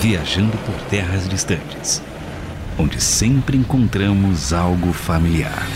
[0.00, 2.00] viajando por terras distantes,
[2.78, 5.66] onde sempre encontramos algo familiar.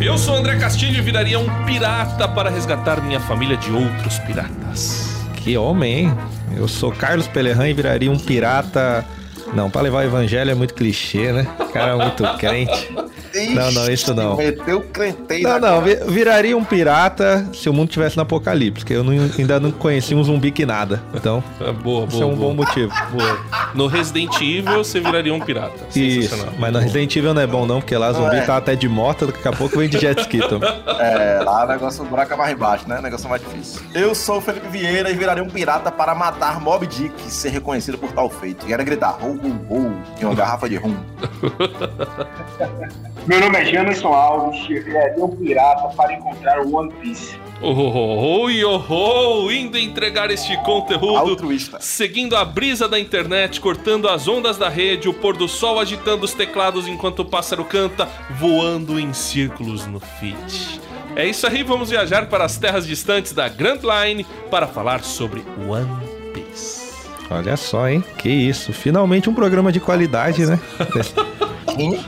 [0.00, 5.14] Eu sou André Castilho e viraria um pirata para resgatar minha família de outros piratas.
[5.36, 6.18] Que homem, hein?
[6.56, 9.04] Eu sou Carlos Pelerran e viraria um pirata.
[9.52, 11.46] Não, para levar o evangelho é muito clichê, né?
[11.58, 12.88] O cara é muito crente.
[13.48, 14.36] Não, não, isso não.
[14.36, 18.94] Meteu crentei Não, não, vi- viraria um pirata se o mundo tivesse no apocalipse, porque
[18.94, 21.02] eu não- ainda não conheci um zumbi que nada.
[21.14, 22.06] Então, Ah, Boa, boa.
[22.08, 22.48] isso é um boa.
[22.50, 22.92] bom motivo.
[23.12, 23.38] Boa.
[23.74, 25.74] No Resident Evil você viraria um pirata.
[25.94, 28.40] Isso, mas no Resident Evil não é bom não, porque lá zumbi é.
[28.42, 30.70] tá até de moto, daqui a pouco vem de jet ski também.
[30.98, 32.98] É, lá o negócio do buraco é mais embaixo, né?
[32.98, 33.80] O negócio é mais difícil.
[33.94, 37.50] Eu sou o Felipe Vieira e virarei um pirata para matar Mob Dick e ser
[37.50, 38.66] reconhecido por tal feito.
[38.68, 40.96] E era gritar, ho, ho, ho, em uma garrafa de rum.
[43.26, 47.38] Meu nome é Jamerson Alves e eu viraria um pirata para encontrar o One Piece.
[47.62, 51.16] Oh, oh, oh, oh, oh, indo entregar este conteúdo.
[51.16, 51.78] Altruísta.
[51.80, 56.24] Seguindo a brisa da internet, cortando as ondas da rede, o pôr do sol agitando
[56.24, 60.80] os teclados enquanto o pássaro canta, voando em círculos no feed.
[61.14, 65.44] É isso aí, vamos viajar para as terras distantes da Grand Line para falar sobre
[65.68, 65.86] One
[66.32, 66.80] Piece.
[67.30, 68.02] Olha só, hein?
[68.16, 68.72] Que isso.
[68.72, 70.58] Finalmente um programa de qualidade, né?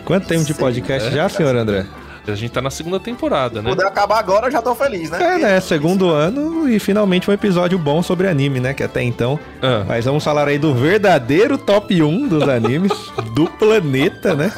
[0.05, 1.87] Quanto tempo de podcast já, senhor André?
[2.27, 3.69] A gente tá na segunda temporada, né?
[3.69, 5.19] Poder acabar agora, eu já tô feliz, né?
[5.21, 5.61] É, né?
[5.61, 8.73] Segundo ano e finalmente um episódio bom sobre anime, né?
[8.73, 9.41] Que até então.
[9.61, 9.85] Ah.
[9.89, 12.93] Mas vamos falar aí do verdadeiro top 1 dos animes
[13.35, 14.53] do planeta, né?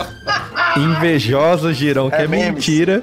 [0.77, 3.03] Invejoso Girão, que é, É mentira.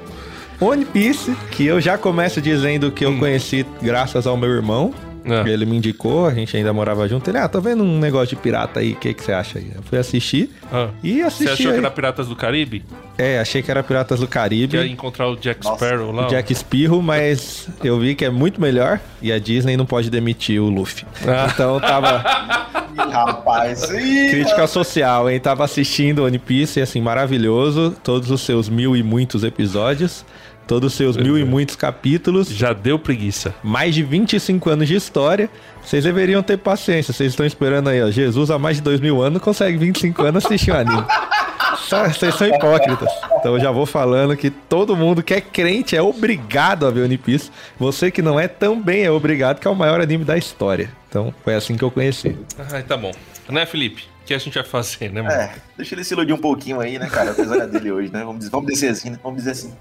[0.60, 4.94] One Piece, que eu já começo dizendo que eu conheci graças ao meu irmão.
[5.24, 5.48] Ah.
[5.48, 7.28] Ele me indicou, a gente ainda morava junto.
[7.30, 9.70] Ele, ah, tô vendo um negócio de pirata aí, o que, que você acha aí?
[9.74, 10.88] Eu fui assistir Ah.
[11.02, 11.52] e Você assisti.
[11.52, 11.78] achou que aí.
[11.78, 12.84] era Piratas do Caribe?
[13.18, 14.78] É, achei que era Piratas do Caribe.
[14.78, 16.26] Que ia encontrar o Jack Nossa, Sparrow lá?
[16.26, 20.10] o Jack Espirro, mas eu vi que é muito melhor e a Disney não pode
[20.10, 21.04] demitir o Luffy.
[21.26, 21.48] Ah.
[21.52, 22.18] Então tava
[22.96, 23.86] rapaz.
[24.30, 25.38] Crítica social, hein?
[25.40, 30.24] Tava assistindo One Piece, assim, maravilhoso, todos os seus mil e muitos episódios,
[30.66, 33.54] todos os seus mil e muitos capítulos, Já deu preguiça.
[33.62, 35.48] mais de 25 anos de história.
[35.84, 38.10] Vocês deveriam ter paciência, vocês estão esperando aí, ó.
[38.10, 41.04] Jesus há mais de dois mil anos consegue 25 anos assistir um anime.
[41.78, 43.08] Só- Vocês são hipócritas.
[43.38, 47.02] Então eu já vou falando que todo mundo que é crente é obrigado a ver
[47.04, 47.50] One Piece.
[47.78, 50.90] Você que não é também é obrigado, que é o maior anime da história.
[51.08, 52.36] Então foi assim que eu conheci.
[52.72, 53.10] Ai, tá bom.
[53.48, 54.04] Né, Felipe?
[54.22, 55.34] O que a gente vai fazer, né, mano?
[55.34, 57.32] É, deixa ele se iludir um pouquinho aí, né, cara?
[57.32, 58.20] Apesar é dele hoje, né?
[58.20, 59.18] Vamos dizer, vamos dizer assim, né?
[59.22, 59.72] Vamos dizer assim.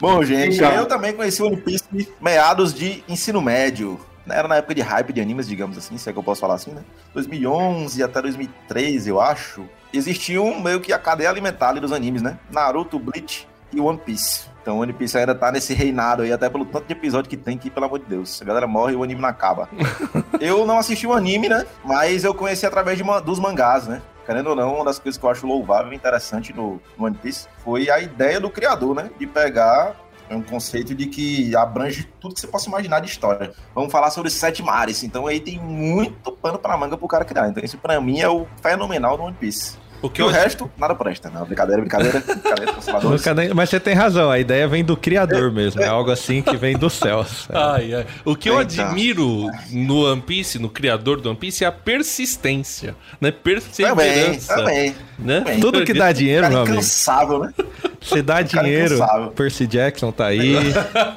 [0.00, 1.84] Bom, gente, eu também conheci One Piece
[2.20, 3.98] meados de ensino médio.
[4.28, 6.54] Era na época de hype de animes, digamos assim, se é que eu posso falar
[6.54, 6.82] assim, né?
[7.14, 9.64] 2011 até 2013, eu acho.
[9.92, 12.38] Existiam meio que a cadeia alimentar ali dos animes, né?
[12.50, 14.46] Naruto, Bleach e One Piece.
[14.62, 17.56] Então One Piece ainda tá nesse reinado aí, até pelo tanto de episódio que tem
[17.56, 18.40] que, pelo amor de Deus.
[18.42, 19.68] A galera morre e o anime não acaba.
[20.40, 21.64] eu não assisti o anime, né?
[21.82, 24.02] Mas eu conheci através de dos mangás, né?
[24.28, 27.48] Querendo ou não, uma das coisas que eu acho louvável e interessante no, One Piece
[27.64, 29.10] foi a ideia do criador, né?
[29.18, 29.96] De pegar
[30.30, 33.54] um conceito de que abrange tudo que você possa imaginar de história.
[33.74, 35.02] Vamos falar sobre sete mares.
[35.02, 37.48] Então aí tem muito pano pra manga pro cara criar.
[37.48, 39.78] Então esse pra mim é o fenomenal do One Piece.
[40.00, 41.28] O que E o eu resto, nada presta.
[41.28, 42.20] Não, brincadeira, brincadeira.
[43.08, 45.82] brincadeira, Mas você tem razão, a ideia vem do criador mesmo.
[45.82, 47.48] É algo assim que vem dos céus.
[47.50, 47.56] É.
[47.58, 48.06] Ai, ai.
[48.24, 48.82] O que eu Eita.
[48.84, 53.30] admiro no One Piece, no criador do One Piece, é a persistência, né?
[53.30, 54.54] Também, Perseverança.
[54.54, 54.94] também.
[55.18, 55.40] Né?
[55.40, 55.60] Também.
[55.60, 56.74] Tudo que dá dinheiro, Cara meu amigo.
[56.76, 57.52] incansável, né?
[58.00, 59.30] Você dá dinheiro, incansável.
[59.30, 60.54] Percy Jackson tá aí,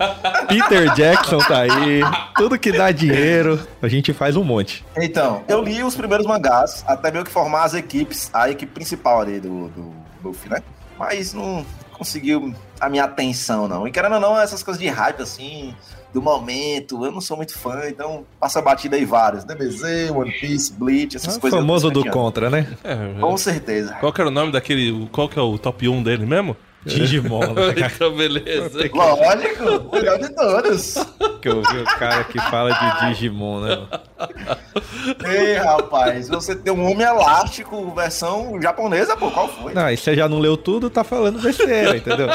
[0.48, 2.02] Peter Jackson tá aí,
[2.36, 4.84] tudo que dá dinheiro, a gente faz um monte.
[4.98, 9.22] Então, eu li os primeiros mangás, até meio que formar as equipes, a equipe principal
[9.22, 9.94] ali do, do
[10.24, 10.62] Luffy, né?
[10.98, 13.88] Mas não conseguiu a minha atenção, não.
[13.88, 15.76] E querendo ou não, essas coisas de hype, assim,
[16.14, 19.44] do momento, eu não sou muito fã, então passa batida aí vários.
[19.44, 21.60] DBZ, One Piece, Bleach, essas É o coisas.
[21.60, 22.18] famoso do chateando.
[22.18, 22.68] contra, né?
[22.84, 23.94] É, Com certeza.
[24.00, 25.08] Qual que era o nome daquele.
[25.12, 26.56] Qual que é o top 1 dele mesmo?
[26.86, 27.74] Digimon, né?
[27.78, 28.90] então, beleza.
[28.94, 30.96] Lógico, melhor de todos.
[31.42, 33.88] que eu vi o cara que fala de Digimon, né?
[35.26, 39.74] Ei, rapaz, você tem um homem elástico, versão japonesa, pô, qual foi?
[39.74, 42.30] Não, e você já não leu tudo, tá falando besteira, entendeu?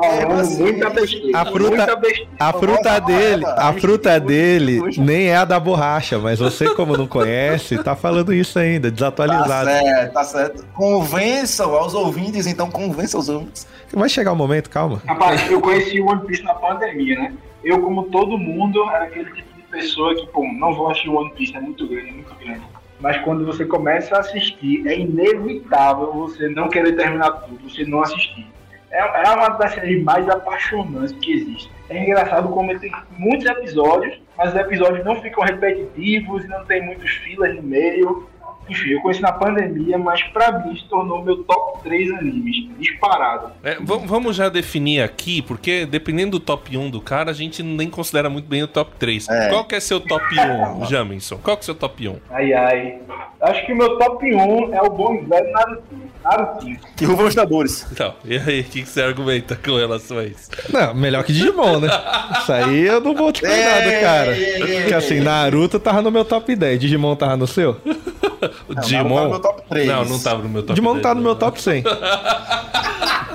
[0.00, 1.38] Falando muita besteira.
[1.38, 2.30] A fruta- Muita besteira.
[2.38, 7.06] A fruta dele, a fruta dele nem é a da borracha, mas você, como não
[7.06, 9.70] conhece, tá falando isso ainda, Tá desatualizado.
[9.70, 10.64] certo, tá certo.
[10.74, 13.66] Convençam aos ouvintes, então convença os ouvintes.
[13.92, 15.02] Vai chegar o momento, calma.
[15.06, 17.32] Rapaz, eu conheci o One Piece na pandemia, né?
[17.64, 21.16] Eu, como todo mundo, era aquele tipo de pessoa que, pô, não vou assistir o
[21.16, 22.62] One Piece, é muito grande, é muito grande.
[23.00, 28.02] mas quando você começa a assistir, é inevitável você não querer terminar tudo, você não
[28.02, 28.46] assistir.
[28.90, 31.70] É, é uma das séries mais apaixonantes que existe.
[31.88, 37.10] É engraçado como tem muitos episódios, mas os episódios não ficam repetitivos, não tem muitos
[37.10, 38.28] filas no meio.
[38.70, 43.50] Enfim, eu conheci na pandemia, mas pra mim se tornou meu top 3 animes, disparado.
[43.62, 47.90] É, vamos já definir aqui, porque dependendo do top 1 do cara, a gente nem
[47.90, 49.28] considera muito bem o top 3.
[49.28, 49.48] É.
[49.48, 51.38] Qual que é seu top 1, Jamison?
[51.38, 52.16] Qual que é seu top 1?
[52.30, 52.98] Ai ai.
[53.40, 56.10] Acho que o meu top 1 é o bom e velho Narutinho.
[56.22, 56.78] Narutinho.
[56.96, 57.86] Que rufam os tambores.
[57.90, 60.50] Então, e aí, o que, que você argumenta com relação a isso?
[60.70, 61.88] Não, melhor que Digimon, né?
[62.38, 64.36] Isso aí eu não vou te cuidar do cara.
[64.80, 67.80] Porque assim, Naruto tava no meu top 10, Digimon tava no seu?
[68.68, 69.14] O Não, Digimon.
[69.14, 69.86] Naruto tá no meu top 3.
[69.88, 71.38] Não, não tava no meu top Digimon 10, tá no meu não.
[71.38, 71.84] top 100.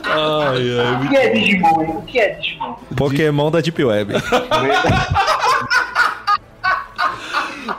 [0.07, 1.81] Ai, ai, O que é Digimon?
[1.98, 2.75] O que é Digimon?
[2.96, 4.13] Pokémon da Deep Web.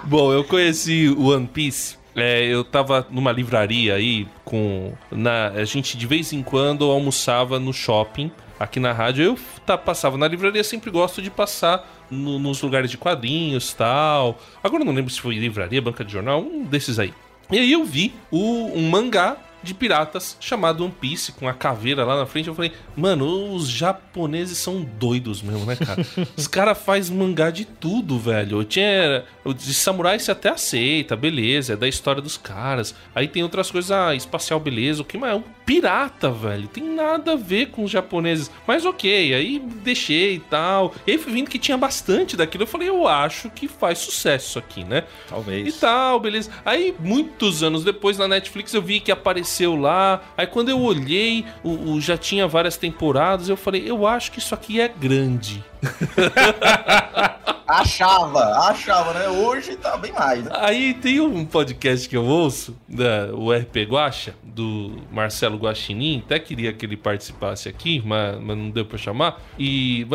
[0.05, 1.97] Bom, eu conheci o One Piece.
[2.15, 4.93] é, eu tava numa livraria aí com.
[5.11, 9.25] Na, a gente de vez em quando almoçava no shopping aqui na rádio.
[9.25, 14.39] Eu tá, passava na livraria, sempre gosto de passar no- nos lugares de quadrinhos tal.
[14.63, 17.13] Agora eu não lembro se foi livraria, banca de jornal, um desses aí.
[17.51, 19.37] E aí eu vi o, um mangá
[19.67, 22.49] de piratas chamado One Piece, com a caveira lá na frente.
[22.49, 26.07] Eu falei, mano, os japoneses são doidos mesmo, né, cara?
[26.37, 28.61] os caras fazem mangá de tudo, velho.
[28.61, 29.25] Eu tinha.
[29.57, 32.95] De samurai você até aceita, beleza, é da história dos caras.
[33.15, 35.03] Aí tem outras coisas, ah, espacial, beleza.
[35.03, 35.35] O que mais?
[35.35, 36.69] É um pirata, velho.
[36.69, 38.51] Tem nada a ver com os japoneses.
[38.67, 40.95] Mas ok, aí deixei e tal.
[41.07, 42.63] E aí fui vendo que tinha bastante daquilo.
[42.63, 45.05] Eu falei, eu acho que faz sucesso aqui, né?
[45.27, 45.81] E Talvez.
[45.81, 46.51] tal, beleza.
[46.65, 50.21] Aí, muitos anos depois, na Netflix, eu vi que apareceu lá.
[50.37, 53.49] Aí, quando eu olhei, o, o- já tinha várias temporadas.
[53.49, 55.65] Eu falei, eu acho que isso aqui é grande.
[57.69, 59.29] Achava, achava, né?
[59.29, 60.51] Hoje tá bem mais, né?
[60.55, 66.23] Aí tem um podcast que eu ouço, da, o RP Guacha, do Marcelo Guaxinim.
[66.25, 69.43] Até queria que ele participasse aqui, mas, mas não deu pra chamar.
[69.59, 70.07] E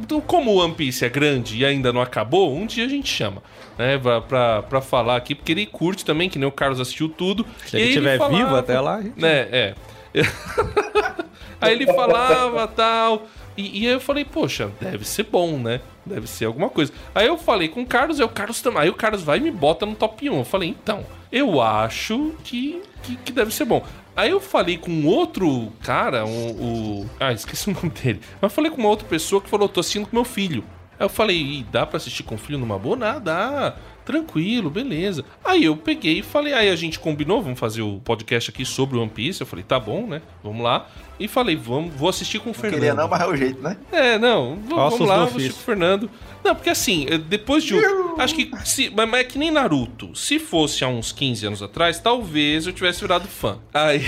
[0.00, 3.08] então, como o One Piece é grande e ainda não acabou, um dia a gente
[3.08, 3.42] chama.
[3.76, 7.08] Né, pra, pra, pra falar aqui, porque ele curte também, que nem o Carlos assistiu
[7.08, 7.44] tudo.
[7.66, 8.94] Se E ele estiver falava- vivo até lá.
[8.98, 9.74] a gente- né, é.
[11.60, 13.24] aí ele falava tal.
[13.56, 15.80] E, e aí eu falei, poxa, deve ser bom, né?
[16.04, 16.92] Deve ser alguma coisa.
[17.14, 18.82] Aí eu falei com o Carlos, aí o Carlos também.
[18.82, 20.38] Aí o Carlos vai e me bota no top 1.
[20.38, 23.84] Eu falei, então, eu acho que, que, que deve ser bom.
[24.16, 28.20] Aí eu falei com outro cara, o, o- Ah, esqueci o nome dele.
[28.40, 30.64] Mas falei com uma outra pessoa que falou, tô assistindo com meu filho.
[30.98, 32.96] Aí eu falei, dá pra assistir com o filho numa boa?
[32.96, 33.76] Nada, dá.
[34.04, 35.24] Tranquilo, beleza.
[35.44, 38.96] Aí eu peguei e falei, aí a gente combinou, vamos fazer o podcast aqui sobre
[38.96, 39.40] o One Piece.
[39.40, 40.20] Eu falei, tá bom, né?
[40.42, 40.86] Vamos lá.
[41.18, 42.74] E falei, vamos, vou assistir com o Não Fernando.
[42.80, 43.76] queria não, mas é o jeito, né?
[43.92, 46.10] É, não, vamos lá, vou assistir com o Fernando.
[46.44, 47.74] Não, porque assim, eh, depois de.
[47.74, 48.50] um- Acho que.
[48.66, 50.14] Se, mas é que nem Naruto.
[50.14, 53.58] Se fosse há uns 15 anos atrás, talvez eu tivesse virado fã.
[53.72, 54.02] Aí.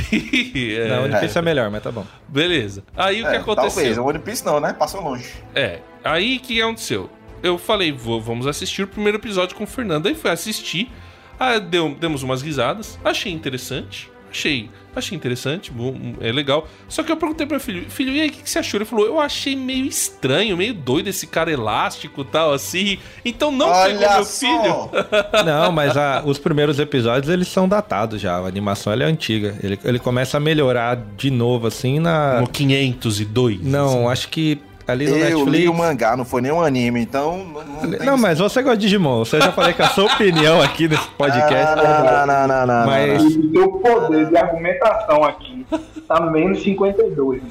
[0.79, 2.05] é, Não, One Piece é melhor, mas tá bom.
[2.29, 2.85] beleza.
[2.95, 3.71] Aí o que É, aconteceu?
[3.73, 4.75] Talvez, o One Piece não, né?
[4.75, 5.33] Passou longe.
[5.55, 7.09] É, aí o que aconteceu?
[7.43, 10.07] Eu falei, vou, vamos assistir o primeiro episódio com o Fernando.
[10.07, 10.91] Aí fui assistir,
[11.39, 16.67] ah, deu, demos umas risadas, achei interessante, achei, achei interessante, bom, é legal.
[16.89, 18.79] Só que eu perguntei pro meu filho, filho, e aí, o que, que você achou?
[18.79, 22.99] Ele falou, eu achei meio estranho, meio doido esse cara elástico e tal, assim.
[23.25, 24.41] Então não pegou Olha meu só!
[24.41, 24.91] filho.
[25.45, 28.37] Não, mas a- os primeiros episódios eles são datados já.
[28.39, 29.57] A animação ela é antiga.
[29.63, 32.41] Ele, ele começa a melhorar de novo, assim, na.
[32.41, 33.61] No 502.
[33.63, 35.69] Não, acho que ali no Eu li Netflix.
[35.71, 37.47] o mangá, não foi nem um anime, então...
[37.83, 39.25] Não, não, mas você gosta de Digimon.
[39.25, 41.53] Você já falei que a sua opinião aqui nesse podcast.
[41.79, 45.67] Ah, não, não, não, não, Mas- não, o teu poder de argumentação aqui
[46.07, 47.43] tá menos 52.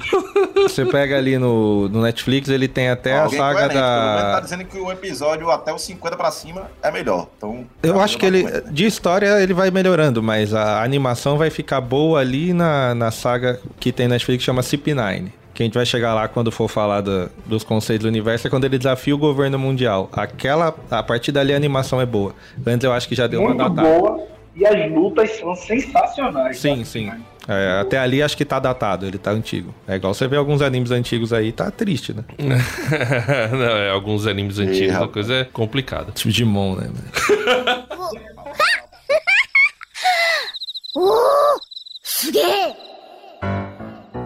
[0.62, 3.20] Você pega ali no, no Netflix, ele tem até não.
[3.20, 4.40] a Alguém saga coerente, menos Tá da.
[4.40, 7.26] dizendo que o episódio até os 50 pra cima é melhor.
[7.36, 8.72] Então, Eu acho que ele, não argumento.
[8.72, 13.60] de história, ele vai melhorando, mas a animação vai ficar boa ali na, na saga
[13.78, 15.26] que tem na Netflix que chama CP9.
[15.56, 18.50] Que a gente vai chegar lá quando for falar da- dos conceitos do universo, é
[18.50, 20.06] quando ele desafia o governo mundial.
[20.12, 22.34] Aquela, a partir dali a animação é boa.
[22.66, 23.88] Antes eu acho que já deu uma Muito datada.
[23.98, 24.22] boa.
[24.54, 26.58] E as lutas são sensacionais.
[26.58, 27.10] Sim, sim.
[27.48, 29.74] É, até ali acho que tá datado, ele tá antigo.
[29.88, 32.22] É igual você vê alguns animes antigos aí, tá triste, né?
[32.38, 36.12] não, é, alguns animes antigos, a coisa é complicada.
[36.12, 36.90] Tipo Digimon, né?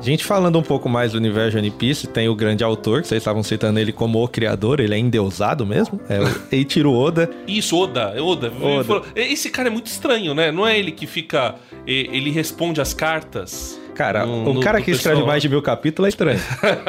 [0.02, 3.09] Gente, falando um pouco mais do universo de One Piece, tem o grande autor, que
[3.09, 7.30] vocês estavam citando ele como o criador, ele é endeusado mesmo, é o Eiichiro Oda.
[7.47, 8.52] Isso, Oda, Oda.
[8.62, 9.02] Oda.
[9.14, 10.50] Esse cara é muito estranho, né?
[10.50, 11.57] Não é ele que fica.
[11.87, 13.80] Ele responde as cartas.
[14.00, 15.26] Cara, No- um no- cara que escreve pessoal.
[15.26, 16.40] mais de mil capítulos é estranho.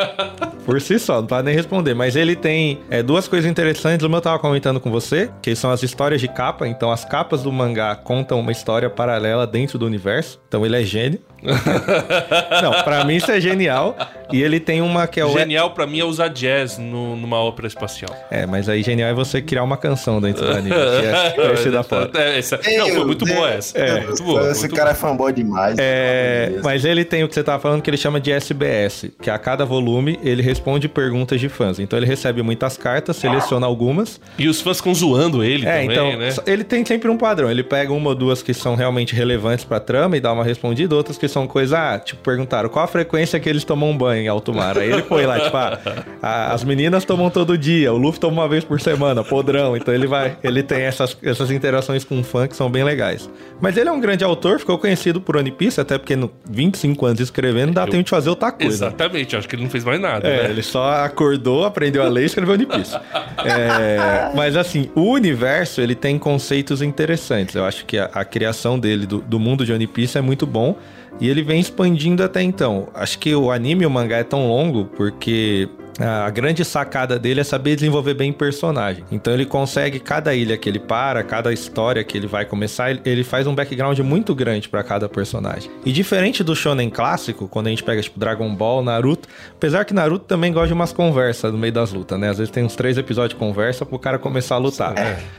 [0.65, 1.93] por si só, não pode nem responder.
[1.93, 5.71] Mas ele tem é, duas coisas interessantes, como eu tava comentando com você, que são
[5.71, 6.65] as histórias de capa.
[6.69, 10.39] Então, as capas do mangá contam uma história paralela dentro do universo.
[10.47, 11.19] Então, ele é gênio.
[12.61, 13.97] não, pra mim isso é genial.
[14.31, 15.31] E ele tem uma que é o.
[15.33, 18.15] Genial pra mim é usar jazz no- numa ópera espacial.
[18.29, 20.69] É, mas aí genial é você criar uma canção dentro do anime.
[20.69, 22.15] Que é, esse da foto.
[22.17, 23.37] É, essa- Não, foi muito Deus.
[23.37, 23.77] boa essa.
[23.77, 24.01] É.
[24.01, 24.51] muito boa.
[24.51, 25.75] Esse muito cara é fanboy demais.
[25.79, 29.29] É, mas ele tem o que você tava falando que ele chama de SBS, que
[29.29, 31.79] a cada volume ele responde perguntas de fãs.
[31.79, 34.19] Então ele recebe muitas cartas, seleciona algumas.
[34.37, 36.29] E os fãs ficam zoando ele É, também, então né?
[36.45, 37.49] ele tem sempre um padrão.
[37.49, 40.95] Ele pega uma ou duas que são realmente relevantes pra trama e dá uma respondida,
[40.95, 44.27] outras que são coisa, ah, tipo, perguntaram qual a frequência que eles tomam banho em
[44.27, 44.77] alto mar.
[44.77, 45.79] Aí ele põe lá, tipo, ah,
[46.21, 49.75] a- as meninas tomam todo dia, o Luffy toma uma vez por semana, podrão.
[49.75, 53.29] Então ele vai, ele tem essas, essas interações com o fã que são bem legais.
[53.59, 56.90] Mas ele é um grande autor, ficou conhecido por One Piece, até porque no 25
[57.05, 58.87] anos escrevendo dá Eu- tempo de fazer outra coisa.
[58.87, 60.49] Exatamente, acho que ele não fez mais nada, É, né?
[60.49, 62.95] ele só acordou, aprendeu a ler e escreveu One Piece.
[63.43, 67.55] É, mas assim, o universo, ele tem conceitos interessantes.
[67.55, 70.45] Eu acho que a, a criação dele, do, do mundo de One Piece, é muito
[70.45, 70.75] bom.
[71.19, 72.87] E ele vem expandindo até então.
[72.93, 75.67] Acho que o anime e o mangá é tão longo porque
[75.99, 79.03] a grande sacada dele é saber desenvolver bem personagem.
[79.11, 83.23] Então ele consegue, cada ilha que ele para, cada história que ele vai começar, ele-
[83.23, 85.69] faz um background muito grande pra cada personagem.
[85.85, 89.93] E diferente do shonen clássico, quando a gente pega tipo Dragon Ball, Naruto, apesar que
[89.93, 92.29] Naruto também gosta de umas conversas no meio das lutas, né?
[92.29, 94.93] Às vezes tem uns três episódios de conversa pro cara começar a lutar.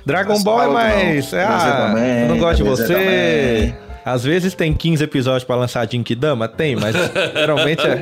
[0.07, 0.89] Dragon Mas Ball é outro não.
[0.97, 2.95] mais, é, ah, eu não gosto de você você.
[2.95, 3.92] também.
[4.05, 6.49] Às vezes tem 15 episódios pra lançar Jinkidama?
[6.49, 6.95] Tem, mas
[7.35, 8.01] geralmente é-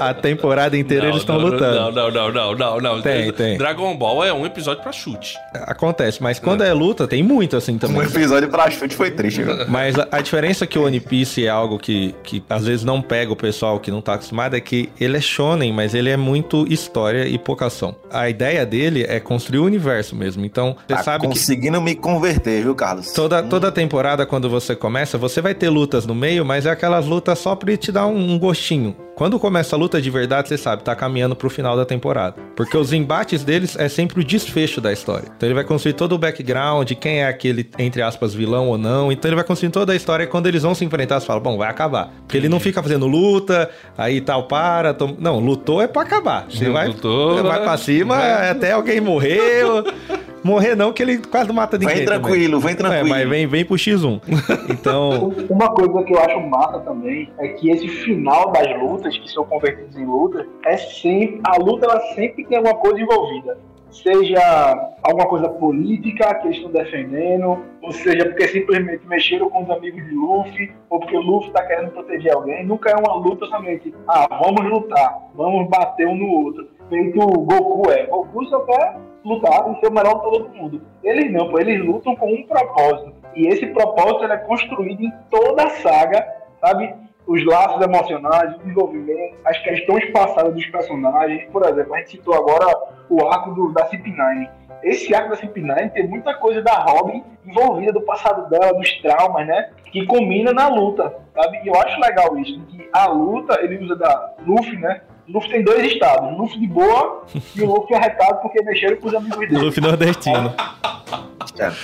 [0.00, 1.92] a temporada inteira eles estão não, lutando.
[1.92, 3.02] Não, não, não, não, não, não.
[3.02, 3.58] Tem, tem.
[3.58, 5.34] Dragon Ball é um episódio pra chute.
[5.54, 8.02] Acontece, mas quando é luta, tem muito assim Um também.
[8.02, 9.54] episódio pra chute foi triste, viu?
[9.68, 12.84] Mas a, a diferença é que o One Piece é algo que, que às vezes
[12.84, 16.10] não pega o pessoal que não tá acostumado é que ele é shonen, mas ele
[16.10, 17.94] é muito história e pouca ação.
[18.10, 20.44] A ideia dele é construir o universo mesmo.
[20.44, 23.12] Então, você Tá sabe que conseguindo me converter, viu, Carlos?
[23.12, 27.06] toda, toda temporada, quando você começa, você vai ter lutas no meio, mas é aquelas
[27.06, 28.96] lutas só pra te dar um, um gostinho.
[29.14, 32.34] Quando começa a luta de verdade, você sabe, tá caminhando pro final da temporada.
[32.56, 35.28] Porque os embates deles é sempre o desfecho da história.
[35.36, 39.12] Então ele vai construir todo o background, quem é aquele, entre aspas, vilão ou não.
[39.12, 41.38] Então ele vai construir toda a história e quando eles vão se enfrentar, você fala,
[41.38, 42.10] bom, vai acabar.
[42.22, 44.92] Porque ele não fica fazendo luta, aí tal, para.
[44.92, 46.46] tom- Não, lutou é pra acabar.
[46.50, 48.50] Você vai, Lutou, vai pra cima vai.
[48.50, 49.62] até alguém morrer.
[50.44, 51.96] Morrer não, que ele quase não mata ninguém.
[51.96, 52.20] Vem também.
[52.20, 53.08] tranquilo, vem É, tranquilo.
[53.08, 54.20] mas vem, vem pro X1.
[54.68, 59.30] Então, Uma coisa que eu acho massa também é que esse final das lutas, que
[59.30, 61.40] são convertidas em lutas, é sempre.
[61.44, 63.58] A luta ela sempre tem alguma coisa envolvida.
[63.90, 69.70] Seja alguma coisa política que eles estão defendendo, ou seja, porque simplesmente mexeram com os
[69.70, 72.66] amigos de Luffy, ou porque o Luffy está querendo proteger alguém.
[72.66, 76.68] Nunca é uma luta somente, ah, vamos lutar, vamos bater um no outro.
[76.88, 78.06] Feito o Goku é.
[78.06, 80.82] Goku só quer lutar e ser o melhor lutador do mundo.
[81.02, 83.14] Eles não, pô, eles lutam com um propósito.
[83.34, 86.26] E esse propósito é construído em toda a saga,
[86.60, 86.94] sabe?
[87.26, 91.50] Os laços emocionais, o desenvolvimento, as questões passadas dos personagens.
[91.50, 92.66] Por exemplo, a gente citou agora
[93.08, 94.48] o arco do, da CP9.
[94.82, 99.46] Esse arco da CP9 tem muita coisa da Robin envolvida do passado dela, dos traumas,
[99.46, 99.70] né?
[99.90, 101.60] Que combina na luta, sabe?
[101.64, 105.00] E eu acho legal isso, que a luta ele usa da Luffy, né?
[105.26, 107.24] Luffy tem dois estados, Luffy de boa
[107.56, 109.58] e o Luffy arretado porque mexeram com os amigos dele.
[109.58, 110.54] Luffy nordestino.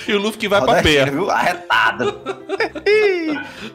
[0.09, 1.04] E o Luffy que vai pra pé.
[1.11, 1.30] viu?
[1.30, 2.21] Arretado.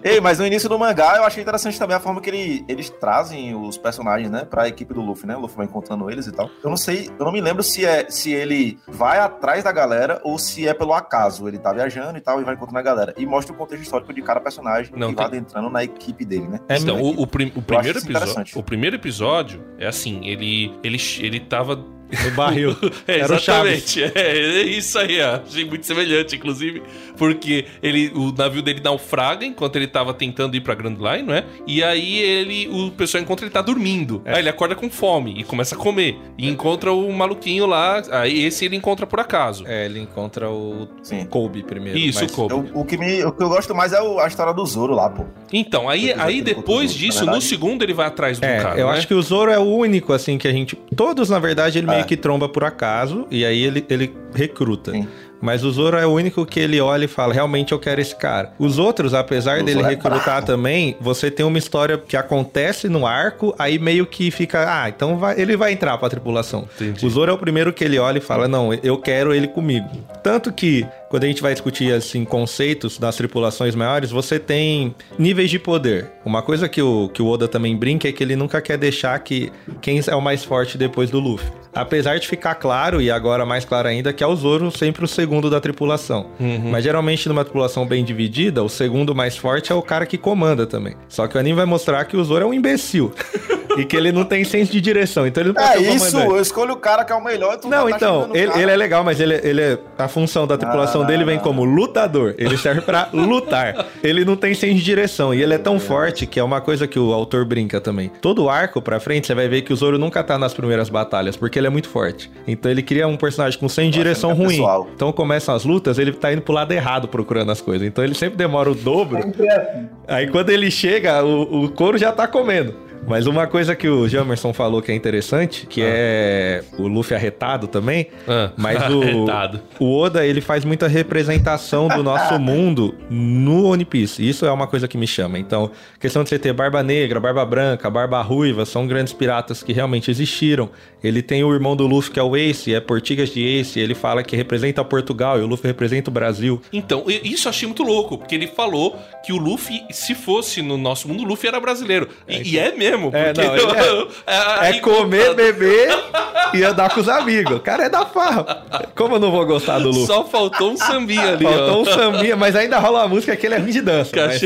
[0.04, 2.90] Ei, mas no início do mangá eu achei interessante também a forma que ele- eles
[2.90, 5.36] trazem os personagens, né, pra equipe do Luffy, né?
[5.36, 6.50] O Luffy vai encontrando eles e tal.
[6.64, 10.20] Eu não sei, eu não me lembro se é se ele vai atrás da galera
[10.24, 11.48] ou se é pelo acaso.
[11.48, 13.14] Ele tá viajando e tal e vai encontrando a galera.
[13.18, 16.26] E mostra o contexto histórico de cada personagem Não, que vai tem- adentrando na equipe
[16.26, 16.60] dele, né?
[16.70, 20.98] É então, o, o prim- o primeiro episódio, o primeiro episódio é assim, ele ele
[21.20, 21.84] ele tava
[22.24, 22.76] No barril.
[23.08, 23.96] É, Era o Chaves.
[23.96, 24.18] exatamente.
[24.18, 25.40] É, é isso aí, ó.
[25.46, 26.82] achei muito semelhante, inclusive,
[27.18, 31.34] porque ele, o navio dele naufraga enquanto ele tava tentando ir pra Grand Line, não
[31.34, 31.44] é?
[31.68, 34.22] E aí ele, o pessoal encontra ele tá dormindo.
[34.26, 34.34] É.
[34.36, 36.18] Aí ele acorda com fome e começa a comer.
[36.38, 39.64] E encontra o maluquinho lá, aí esse ele encontra por acaso.
[39.68, 41.26] É, ele encontra o Sim.
[41.26, 41.98] Kobe primeiro.
[41.98, 42.54] Isso, mas- o Kobe.
[42.54, 44.94] Eu- o, que me, o que eu gosto mais é o- a história do Zoro
[44.94, 45.26] lá, pô.
[45.52, 48.88] Então, aí, Depois aí depois disso, no segundo ele vai atrás do É, cara, eu
[48.88, 48.94] né?
[48.98, 50.76] acho que o Zoro é o único, assim, que a gente.
[50.96, 51.88] Todos, na verdade, ele.
[51.96, 54.92] Meio que tromba por acaso, e aí ele, ele recruta.
[54.92, 55.08] Sim.
[55.42, 58.16] mas o Zoro é o único que ele olha e fala, realmente eu quero esse
[58.16, 58.52] cara.
[58.58, 60.46] Os outros, apesar O dele Zoro é recrutar bravo.
[60.48, 65.18] também, você tem uma história que acontece no arco, aí meio que fica, ah, então
[65.18, 66.68] vai- ele vai entrar pra tripulação.
[66.80, 67.06] Entendi.
[67.06, 69.88] O Zoro é o primeiro que ele olha e fala, não, eu quero ele comigo.
[70.24, 75.50] Tanto que, quando a gente vai discutir, assim, conceitos das tripulações maiores, você tem níveis
[75.50, 76.12] de poder.
[76.26, 79.18] Uma coisa que o, que o Oda também brinca é que ele nunca quer deixar
[79.20, 81.48] que quem é o mais forte depois do Luffy.
[81.74, 85.08] Apesar de ficar claro, e agora mais claro ainda, que é o Zoro sempre o
[85.08, 86.28] segundo da tripulação.
[86.40, 90.66] Mas geralmente numa tripulação bem dividida, o segundo mais forte é o cara que comanda
[90.66, 90.96] também.
[91.08, 93.14] Só que o anime vai mostrar que o Zoro é um imbecil.
[93.78, 95.28] e que ele não tem senso de direção.
[95.28, 97.58] Então ele não pode É isso, eu escolho o cara que é o melhor e
[97.58, 99.78] tu Não, tá então, ele, ele é legal, mas ele, ele é.
[99.98, 102.36] A função da tripulação Ah, dele vem como lutador.
[102.38, 103.86] Ele serve pra lutar.
[104.04, 105.34] Ele não tem senso de direção.
[105.34, 108.12] E ele é tão forte que é uma coisa que o autor brinca também.
[108.22, 111.36] Todo arco pra frente, você vai ver que o Zoro nunca tá nas primeiras batalhas,
[111.36, 112.30] porque ele é muito forte.
[112.48, 114.48] Então ele cria um personagem com senso de direção é ruim.
[114.50, 114.88] pessoal.
[114.96, 117.88] Então começam as lutas, ele tá indo pro lado errado procurando as coisas.
[117.88, 119.18] Então ele sempre demora o dobro.
[119.18, 119.88] É assim.
[120.08, 122.85] Aí quando ele chega, o, o couro já tá comendo.
[123.08, 127.68] Mas uma coisa que o Jamerson falou que é interessante, que é o Luffy arretado
[127.68, 129.62] também, Ah, mas o, arretado.
[129.80, 134.28] o Oda, ele faz muita representação do nosso mundo no One Piece.
[134.28, 135.38] Isso é uma coisa que me chama.
[135.38, 135.70] Então,
[136.00, 140.10] questão de você ter barba negra, barba branca, barba ruiva, são grandes piratas que realmente
[140.10, 140.70] existiram.
[141.04, 143.94] Ele tem o irmão do Luffy, que é o Ace, é Portigas de Ace, ele
[143.94, 146.60] fala que representa Portugal e o Luffy representa o Brasil.
[146.74, 150.78] Então, isso eu achei muito louco, porque ele falou que o Luffy, se fosse no
[150.78, 152.08] nosso mundo, o Luffy era brasileiro.
[152.28, 152.95] E, e é mesmo.
[153.14, 155.90] É, porque- não, ele É aí- comer, beber
[156.54, 157.56] e andar com os amigos.
[157.56, 158.64] O cara é da farra.
[158.96, 160.06] Como eu não vou gostar do Luffy?
[160.08, 161.82] Só faltou um sambinha ali, Faltou ó.
[161.82, 164.12] um sambinha, mas ainda rola uma música que ele é ruim de dança.
[164.16, 164.42] mas-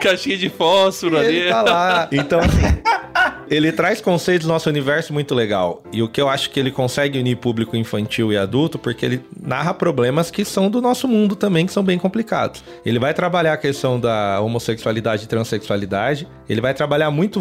[0.00, 1.36] Caixinha, de fósforo ali.
[1.36, 2.08] Ele tá lá.
[2.12, 2.60] Então, assim,
[3.50, 5.82] ele traz conceitos do nosso universo muito legal.
[5.92, 9.20] E o que eu acho que ele consegue unir público infantil e adulto, porque ele
[9.40, 12.62] narra problemas que são do nosso mundo também, que são bem complicados.
[12.84, 16.26] Ele vai trabalhar a questão da homossexualidade e transexualidade.
[16.48, 17.40] Ele vai trabalhar muito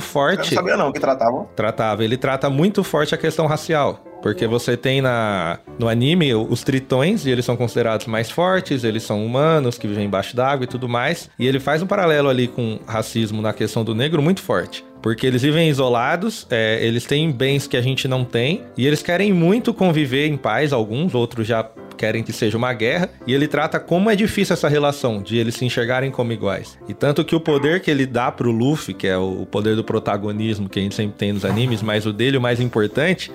[0.53, 0.71] Eu não forte.
[0.71, 1.47] sabia não que tratavam.
[1.55, 2.03] Tratava.
[2.03, 4.03] Ele trata muito forte a questão racial.
[4.21, 9.03] Porque você tem na, no anime os tritões, e eles são considerados mais fortes, eles
[9.03, 11.29] são humanos, que vivem embaixo d'água e tudo mais.
[11.37, 14.85] E ele faz um paralelo ali com racismo na questão do negro muito forte.
[15.03, 19.03] Porque eles vivem isolados, é, eles têm bens que a gente não tem, e eles
[19.03, 23.47] querem muito conviver em paz, alguns, outros já querem que seja uma guerra, e ele
[23.47, 26.79] trata como é difícil essa relação de eles se enxergarem como iguais.
[26.87, 29.83] E tanto que o poder que ele dá pro Luffy, que é o poder do
[29.83, 33.29] protagonismo que a gente sempre tem nos animes, mas o dele o mais importante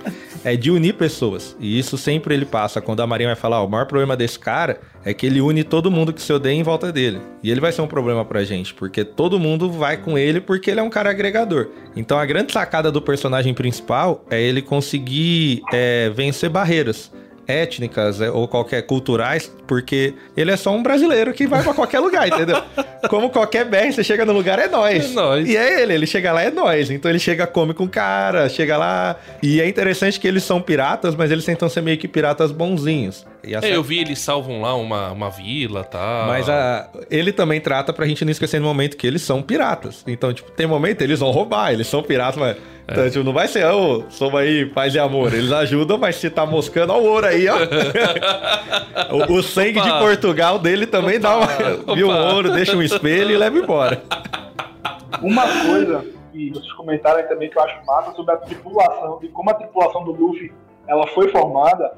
[0.44, 1.54] é de unir pessoas.
[1.61, 4.38] E isso sempre ele passa quando a Marinha vai falar, ó, o maior problema desse
[4.38, 7.20] cara é que ele une todo mundo que se odeia em volta dele.
[7.42, 10.70] E ele vai ser um problema pra gente, porque todo mundo vai com ele porque
[10.70, 11.68] ele é um cara agregador.
[11.96, 17.11] Então a grande sacada do personagem principal é ele conseguir é, vencer barreiras
[17.48, 21.98] étnicas é, ou qualquer culturais, porque ele é só um brasileiro que vai pra qualquer
[21.98, 22.62] lugar, entendeu?
[23.08, 25.11] Como qualquer BR, você chega no lugar, é nós.
[25.11, 25.48] É nóis.
[25.48, 26.90] E é ele, ele chega lá, é nós.
[26.90, 29.16] Então ele chega, come com o cara, chega lá.
[29.42, 33.24] E é interessante que eles são piratas, mas eles tentam ser meio que piratas bonzinhos.
[33.48, 36.26] E essa- É, eu vi eles salvam lá uma, uma vila e tal.
[36.28, 40.04] Mas a, ele também trata pra gente não esquecer no momento que eles são piratas.
[40.06, 42.56] Então, tipo, tem momento eles vão roubar, eles são piratas, mas.
[42.90, 45.32] Então, tipo, não vai ser, ô, somos aí, paz e amor.
[45.34, 47.56] Eles ajudam, mas se tá moscando, ó o ouro aí, ó.
[49.14, 49.98] o, o sangue de Opa.
[49.98, 51.46] Portugal dele também dá uma.
[51.94, 52.32] Viu Opa.
[52.32, 54.02] ouro, deixa um espelho e leva embora.
[55.22, 59.28] Uma coisa que vocês comentaram aí também que eu acho massa sobre a tripulação, de
[59.28, 60.52] como a tripulação do Luffy
[60.87, 61.92] ela foi formada.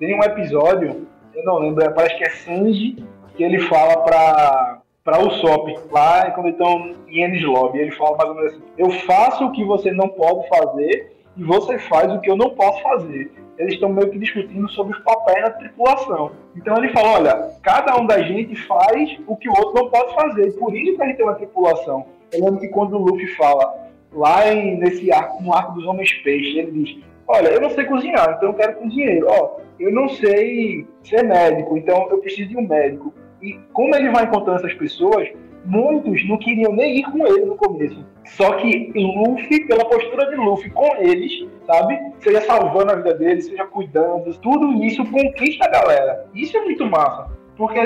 [0.00, 2.96] Tem um episódio, eu não lembro, é- parece que é Sanji,
[3.36, 8.30] que ele fala pra, pra Usopp, lá quando estão em Enies Lobby, ele fala mais
[8.30, 12.18] ou menos assim, eu faço o que você não pode fazer e você faz o
[12.18, 13.30] que eu não posso fazer.
[13.58, 16.32] Eles estão meio que discutindo sobre os papéis da tripulação.
[16.56, 20.14] Então ele fala, olha, cada um da gente faz o que o outro não pode
[20.14, 22.06] fazer, por isso que a gente tem uma tripulação.
[22.32, 26.10] Eu lembro que quando o Luffy fala, lá em, nesse arco, no arco dos homens
[26.22, 29.26] peixes, ele diz, olha, eu não sei cozinhar, então eu quero cozinheiro.
[29.28, 33.14] Ó, eu não sei ser médico, então eu preciso de um médico.
[33.40, 35.28] E como ele vai encontrando essas pessoas,
[35.64, 38.04] muitos não queriam nem ir com ele no começo.
[38.24, 41.98] Só que Luffy, pela postura de Luffy com eles, sabe?
[42.18, 46.26] Seja salvando a vida deles, seja cuidando, tudo isso conquista a galera.
[46.34, 47.30] Isso é muito massa.
[47.56, 47.78] Porque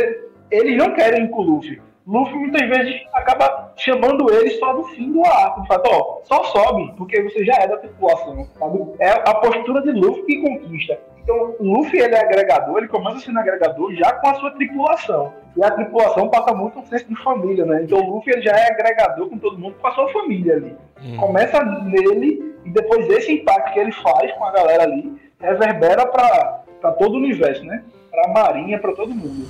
[0.50, 1.80] eles não querem ir com o Luffy.
[2.07, 5.67] Luffy muitas vezes acaba chamando eles só no fim do arco.
[5.67, 8.81] Fala, ó, só sobe, porque você já é da tripulação, sabe?
[8.99, 10.99] É a postura de Luffy que conquista.
[11.23, 15.33] Então, o Luffy ele é agregador, ele começa sendo agregador já com a sua tripulação.
[15.57, 17.83] E a tripulação passa muito um senso de família, né?
[17.85, 20.77] Então o Luffy ele já é agregador com todo mundo, com a sua família ali.
[21.03, 21.17] Hum.
[21.17, 26.64] Começa nele e depois esse impacto que ele faz com a galera ali reverbera para
[26.81, 27.83] para todo o universo, né?
[28.11, 29.49] Para a Marinha, para todo mundo.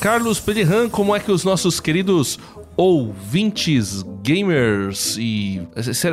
[0.00, 2.38] Carlos Pedirran, como é que os nossos queridos
[2.76, 5.60] ouvintes, gamers e.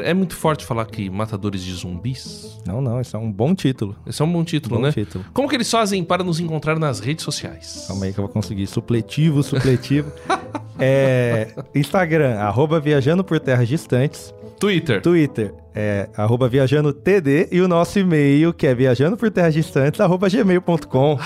[0.04, 2.58] É muito forte falar que matadores de zumbis?
[2.66, 3.96] Não, não, esse é um bom título.
[4.08, 4.92] Esse é um bom título, Bom né?
[4.92, 5.24] título.
[5.32, 7.86] Como que eles fazem para nos encontrar nas redes sociais?
[7.88, 8.66] Calma aí que eu vou conseguir.
[8.66, 10.12] Supletivo, supletivo.
[10.80, 14.34] é, Instagram, arroba viajando por terras distantes.
[14.60, 15.02] Twitter.
[15.02, 17.50] Twitter, é arroba viajando TD.
[17.52, 21.20] E o nosso e-mail, que é viajando por terras distantes, arroba gmail.com.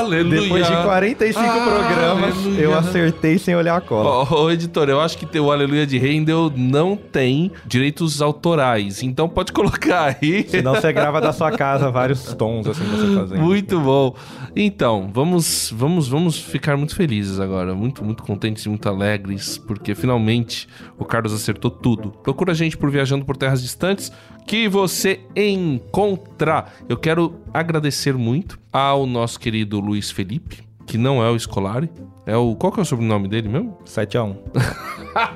[0.00, 0.40] Aleluia.
[0.42, 2.60] Depois de 45 programas, Aleluia.
[2.60, 4.32] eu acertei sem olhar a cola.
[4.34, 9.52] Ô, editor, eu acho que o Aleluia de Rendel não tem direitos autorais, então pode
[9.52, 10.46] colocar aí.
[10.48, 13.40] Senão você grava da sua casa vários tons, assim, você fazendo.
[13.40, 14.14] Muito bom.
[14.54, 19.94] Então, vamos, vamos, vamos ficar muito felizes agora, muito, muito contentes e muito alegres, porque
[19.94, 22.10] finalmente o Carlos acertou tudo.
[22.10, 24.12] Procura a gente por Viajando por Terras Distantes,
[24.50, 26.66] que você encontra.
[26.88, 31.88] Eu quero agradecer muito ao nosso querido Luiz Felipe, que não é o Scolari,
[32.26, 33.78] é o qual que é o sobrenome dele mesmo?
[33.86, 34.36] 7x1.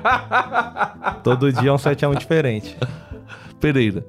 [1.23, 2.77] Todo dia é um 7x1 diferente.
[3.61, 4.05] Pereira.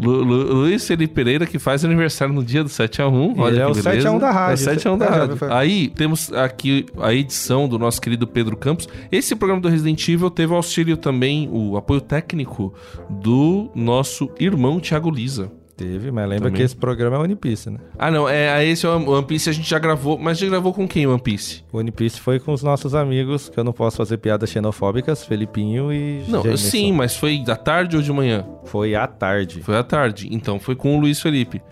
[0.00, 3.30] Lu- Lu- Luiz Felipe Pereira, que faz aniversário no dia do 7x1.
[3.32, 3.90] Ele Olha é o beleza.
[4.10, 4.68] 7x1 da rádio.
[4.68, 5.38] É o 7x1 da É, rádio.
[5.52, 8.88] Aí temos aqui a edição do nosso querido Pedro Campos.
[9.10, 12.72] Esse programa do Resident Evil teve o auxílio também, o apoio técnico
[13.10, 15.50] do nosso irmão Thiago Lisa.
[15.78, 16.54] Teve, mas lembra Também.
[16.58, 17.78] que esse programa é One Piece, né?
[17.96, 20.88] Ah, não, é, esse é One Piece a gente já gravou, mas já gravou com
[20.88, 21.62] quem One Piece?
[21.72, 25.92] One Piece foi com os nossos amigos, que eu não posso fazer piadas xenofóbicas, Felipinho
[25.92, 26.68] e Não, Jameson.
[26.70, 28.44] sim, mas foi da tarde ou de manhã?
[28.64, 29.60] Foi à tarde.
[29.62, 31.62] Foi à tarde, então foi com o Luiz Felipe.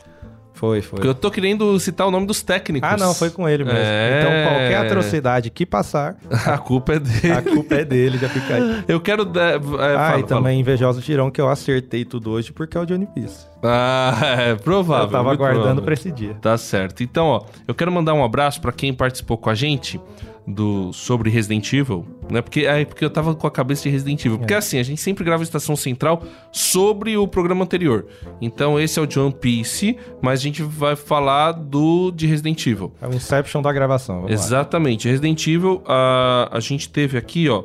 [0.56, 0.96] Foi, foi.
[0.96, 2.88] Porque eu tô querendo citar o nome dos técnicos.
[2.90, 3.78] Ah, não, foi com ele mesmo.
[3.78, 4.20] É.
[4.20, 6.16] Então, qualquer atrocidade que passar,
[6.46, 7.32] A culpa é dele.
[7.32, 8.84] a culpa é dele, já fica aí.
[8.88, 9.22] Eu quero.
[9.38, 12.86] é, ah, fala, e também invejoso tirão que eu acertei tudo hoje porque é o
[12.86, 13.46] Piece.
[13.60, 13.72] fala.
[13.74, 15.04] Ah, é provável.
[15.04, 16.34] eu tava aguardando pra esse dia.
[16.40, 17.02] Tá certo.
[17.02, 20.00] Então, ó, eu quero mandar um abraço pra quem participou com a gente
[20.46, 22.40] do sobre Resident Evil, né?
[22.40, 24.38] Porque é porque eu tava com a cabeça de Resident Evil.
[24.38, 28.06] Porque assim, a gente sempre grava a Estação Central sobre o programa anterior.
[28.40, 32.64] Então, esse é o de One Piece, mas a gente vai falar do de Resident
[32.66, 32.92] Evil.
[33.00, 34.16] É o Inception da gravação.
[34.16, 34.34] Vamos lá.
[34.34, 35.08] Exatamente.
[35.08, 37.64] Resident Evil, a, a gente teve aqui, ó,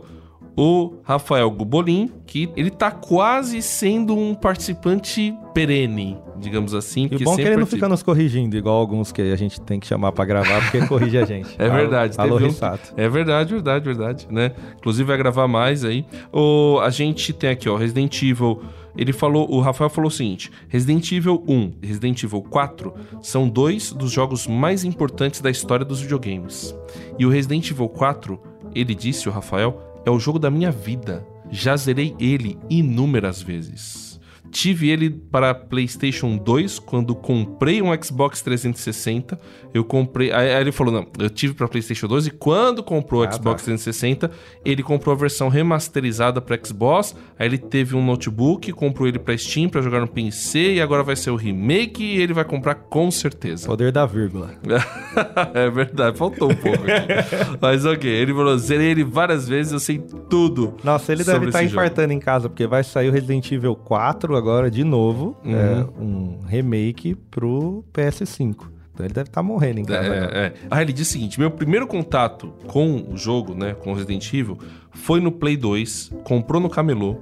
[0.56, 7.08] o Rafael Gubolin, que ele tá quase sendo um participante perene, digamos assim.
[7.12, 7.76] E bom é que ele não participa.
[7.78, 11.18] fica nos corrigindo, igual alguns que a gente tem que chamar pra gravar, porque corrige
[11.18, 11.50] a gente.
[11.62, 12.16] É verdade.
[12.18, 12.78] Alô, teve um-.
[12.98, 14.52] É verdade, verdade, verdade, né?
[14.78, 16.06] Inclusive vai gravar mais aí.
[16.34, 18.62] O, a gente tem aqui, ó, Resident Evil.
[18.98, 23.48] Ele falou, o Rafael falou o seguinte: Resident Evil 1 e Resident Evil 4 são
[23.48, 26.76] dois dos jogos mais importantes da história dos videogames.
[27.18, 28.40] E o Resident Evil 4,
[28.74, 31.26] ele disse, o Rafael, é o jogo da minha vida.
[31.50, 34.11] Já zerei ele inúmeras vezes.
[34.52, 39.40] Tive ele para PlayStation 2 quando comprei um Xbox 360.
[39.74, 40.32] Eu comprei.
[40.32, 43.62] Aí, ele falou: Não, eu tive para PlayStation 2 e quando comprou o Ah, Xbox
[43.62, 43.66] tá.
[43.68, 44.30] 360,
[44.66, 47.16] ele comprou a versão remasterizada para Xbox.
[47.40, 51.02] Aí ele teve um notebook, comprou ele para Steam para jogar no PC e agora
[51.04, 53.68] vai ser o remake e ele vai comprar com certeza.
[53.68, 54.52] Poder da vírgula.
[55.54, 57.58] é verdade, faltou um pouco aqui.
[57.62, 59.98] Mas ok, ele falou: Zerei ele várias vezes, eu sei
[60.30, 60.76] tudo.
[60.84, 61.72] Nossa, ele deve estar jogo.
[61.72, 65.38] infartando em casa, porque vai sair o Resident Evil 4 agora de novo.
[65.46, 65.56] Uhum.
[65.56, 68.68] É, um remake pro PS5.
[68.94, 70.14] Então ele deve estar morrendo em casa.
[70.14, 70.54] É, é.
[70.70, 74.58] Ah, ele diz o seguinte: meu primeiro contato com o jogo, né, com Resident Evil,
[74.92, 77.18] foi no Play 2, comprou no camelô,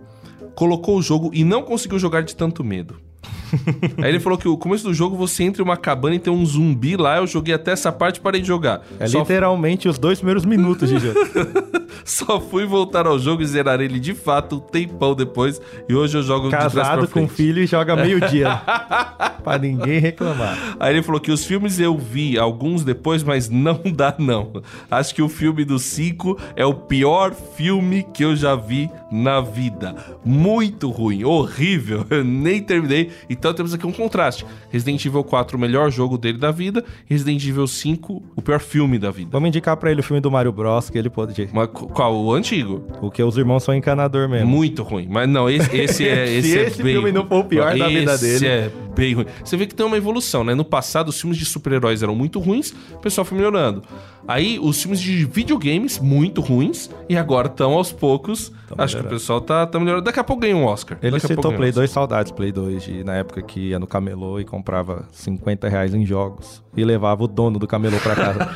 [0.55, 2.97] colocou o jogo e não conseguiu jogar de tanto medo.
[3.97, 6.31] Aí ele falou que o começo do jogo você entra em uma cabana e tem
[6.31, 7.17] um zumbi lá.
[7.17, 8.81] Eu joguei até essa parte e parei de jogar.
[8.99, 11.19] É Só, literalmente os dois primeiros minutos de jogo.
[12.05, 15.62] só fui voltar ao jogo e zerar ele de fato um tempão depois.
[15.88, 17.33] E hoje eu jogo de trás pra Casado com frente.
[17.33, 18.62] filho e joga meio-dia.
[19.43, 20.75] pra ninguém reclamar.
[20.79, 24.62] Aí ele falou que os filmes eu vi alguns depois, mas não dá não.
[24.89, 29.41] Acho que o filme do 5 é o pior filme que eu já vi na
[29.41, 29.95] vida.
[30.23, 32.05] Muito ruim, horrível.
[32.09, 33.09] Eu nem terminei.
[33.29, 34.45] Então temos aqui um contraste.
[34.69, 36.83] Resident Evil 4, o melhor jogo dele da vida.
[37.05, 39.29] Resident Evil 5, o pior filme da vida.
[39.31, 41.49] Vamos indicar pra ele o filme do Mario Bros, que ele pode...
[41.53, 42.15] Mas qual?
[42.15, 42.83] O antigo?
[42.99, 44.47] Porque os irmãos são encanador mesmo.
[44.47, 45.07] Muito ruim.
[45.09, 47.77] Mas não, esse, esse é, Se esse é esse bem filme não for o pior
[47.77, 48.45] da vida Esse dele.
[48.47, 49.25] é bem ruim.
[49.43, 50.53] Você vê que tem uma evolução, né?
[50.53, 53.83] No passado, os filmes de super-heróis eram muito ruins, o pessoal foi melhorando.
[54.29, 58.51] Aí, os filmes de videogames, muito ruins, e agora estão aos poucos.
[58.77, 60.03] acho que o pessoal tá, tá melhorando.
[60.03, 60.99] Daqui a pouco ganha um Oscar.
[61.01, 61.81] Ele Daqui citou Play Oscar.
[61.81, 65.95] 2, saudades Play 2, de, na época que ia no camelô e comprava 50 reais
[65.95, 68.49] em jogos e levava o dono do camelô pra casa.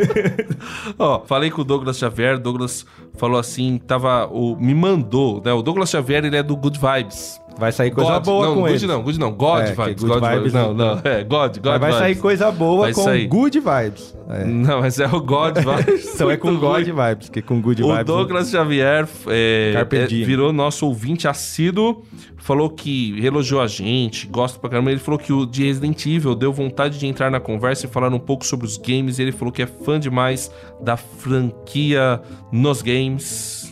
[0.98, 2.86] Ó, falei com o Douglas Xavier, Douglas
[3.16, 5.52] falou assim, tava, o, me mandou, né?
[5.52, 7.40] O Douglas Xavier, ele é do Good Vibes.
[7.56, 8.86] Vai sair coisa God, boa não, com good ele.
[8.92, 11.00] não, good não, God É, Vibes, good God vibes Não, não.
[11.04, 12.20] é, God, God Mas vai sair Vibes.
[12.22, 13.26] coisa boa Vai com sair.
[13.28, 14.18] good vibes.
[14.28, 14.44] É.
[14.44, 16.14] Não, mas é o God Vibes.
[16.16, 16.92] Então é com God ruim.
[16.92, 18.04] vibes, que com good O vibes.
[18.06, 22.02] Douglas Xavier é, é, virou nosso ouvinte assíduo,
[22.38, 24.90] falou que elogiou a gente, gosta pra caramba.
[24.90, 28.12] Ele falou que o de Resident Evil deu vontade de entrar na conversa e falar
[28.12, 29.20] um pouco sobre os games.
[29.20, 30.50] Ele falou que é fã demais
[30.80, 33.03] da franquia nos games.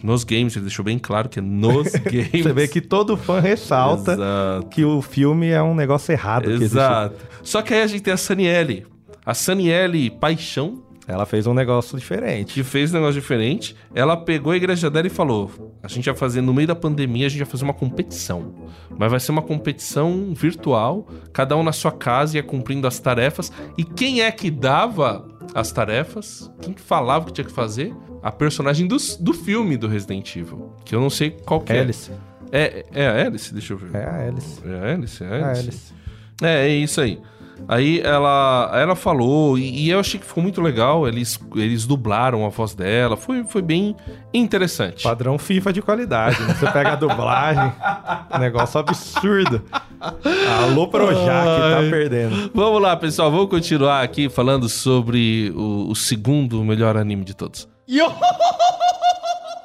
[0.02, 2.42] Nos games, ele deixou bem claro que é nos games.
[2.42, 4.66] Você vê que todo fã ressalta Exato.
[4.70, 6.44] que o filme é um negócio errado.
[6.44, 6.64] que.
[6.64, 7.16] Exato.
[7.42, 8.86] Só que aí a gente tem a Saniele.
[9.24, 12.54] A Saniele Paixão, Ela fez um negócio diferente.
[12.54, 13.76] que fez um negócio diferente.
[13.94, 15.50] Ela pegou a igreja dela e falou:
[15.82, 18.52] a gente vai fazer, no meio da pandemia, a gente vai fazer uma competição.
[18.98, 23.52] Mas vai ser uma competição virtual, cada um na sua casa ia cumprindo as tarefas.
[23.78, 26.50] E quem é que dava as tarefas?
[26.60, 27.92] Quem que falava o que tinha que fazer?
[28.22, 30.72] A personagem do, do filme do Resident Evil.
[30.84, 31.78] Que eu não sei qual que é.
[31.78, 32.12] Hélice.
[32.52, 33.52] É, é a Alice?
[33.52, 33.94] Deixa eu ver.
[33.94, 34.60] É a hélice.
[34.64, 35.24] É a Alice?
[35.24, 35.92] É a É a Alice?
[36.42, 37.18] É, é isso aí.
[37.68, 41.06] Aí ela, ela falou, e, e eu achei que ficou muito legal.
[41.06, 43.16] Eles, eles dublaram a voz dela.
[43.16, 43.94] Foi, foi bem
[44.34, 45.02] interessante.
[45.02, 46.40] Padrão FIFA de qualidade.
[46.42, 46.54] né?
[46.54, 47.72] Você pega a dublagem,
[48.40, 49.62] negócio absurdo.
[50.62, 51.90] Alô, Projac, tá Ai.
[51.90, 52.50] perdendo.
[52.54, 53.30] Vamos lá, pessoal.
[53.30, 57.68] Vamos continuar aqui falando sobre o, o segundo melhor anime de todos.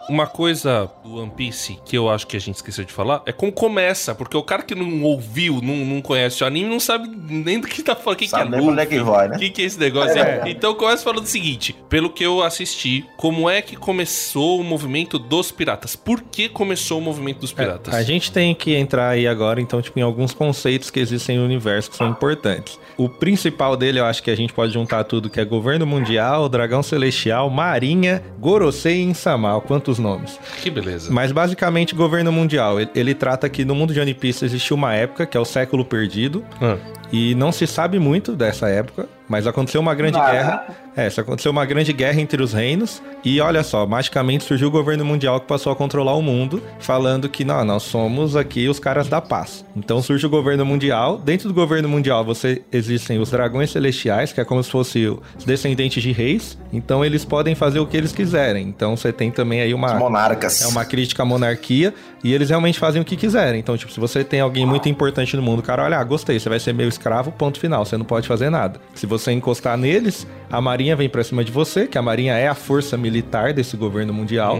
[0.09, 3.31] Uma coisa do One Piece que eu acho que a gente esqueceu de falar é
[3.31, 7.09] como começa, porque o cara que não ouviu, não, não conhece o anime, não sabe
[7.29, 8.15] nem do que tá falando.
[8.15, 9.35] O que, que é Sabe pra onde é que vai, né?
[9.35, 10.17] O que, que é esse negócio?
[10.17, 10.43] É.
[10.47, 15.19] Então começa falando o seguinte: pelo que eu assisti, como é que começou o movimento
[15.19, 15.95] dos piratas?
[15.95, 17.93] Por que começou o movimento dos piratas?
[17.93, 21.45] A gente tem que entrar aí agora, então, tipo, em alguns conceitos que existem no
[21.45, 22.79] universo que são importantes.
[22.97, 26.47] O principal dele, eu acho que a gente pode juntar tudo, que é governo mundial,
[26.49, 29.61] dragão celestial, marinha, Gorosei e Insamal.
[29.61, 30.39] Quantos nomes?
[30.61, 31.11] Que beleza.
[31.11, 32.79] Mas basicamente, governo mundial.
[32.79, 35.45] Ele, ele trata que no mundo de One Piece existiu uma época, que é o
[35.45, 36.77] século perdido, Ah,
[37.11, 40.31] e não se sabe muito dessa época, mas aconteceu uma grande Nada.
[40.31, 40.67] guerra.
[40.95, 43.01] É, aconteceu uma grande guerra entre os reinos.
[43.23, 47.29] E olha só, magicamente surgiu o governo mundial que passou a controlar o mundo, falando
[47.29, 49.63] que não, nós somos aqui os caras da paz.
[49.75, 51.17] Então surge o governo mundial.
[51.19, 55.45] Dentro do governo mundial você existem os dragões celestiais, que é como se fossem os
[55.45, 56.57] descendentes de reis.
[56.73, 58.67] Então eles podem fazer o que eles quiserem.
[58.67, 60.61] Então você tem também aí uma Os monarcas.
[60.63, 63.59] é uma crítica à monarquia e eles realmente fazem o que quiserem.
[63.59, 66.49] Então, tipo, se você tem alguém muito importante no mundo, cara, olha, ah, gostei, você
[66.49, 68.79] vai ser meu escravo, ponto final, você não pode fazer nada.
[68.95, 72.47] Se você encostar neles, a marinha vem pra cima de você, que a marinha é
[72.47, 74.59] a força militar desse governo mundial.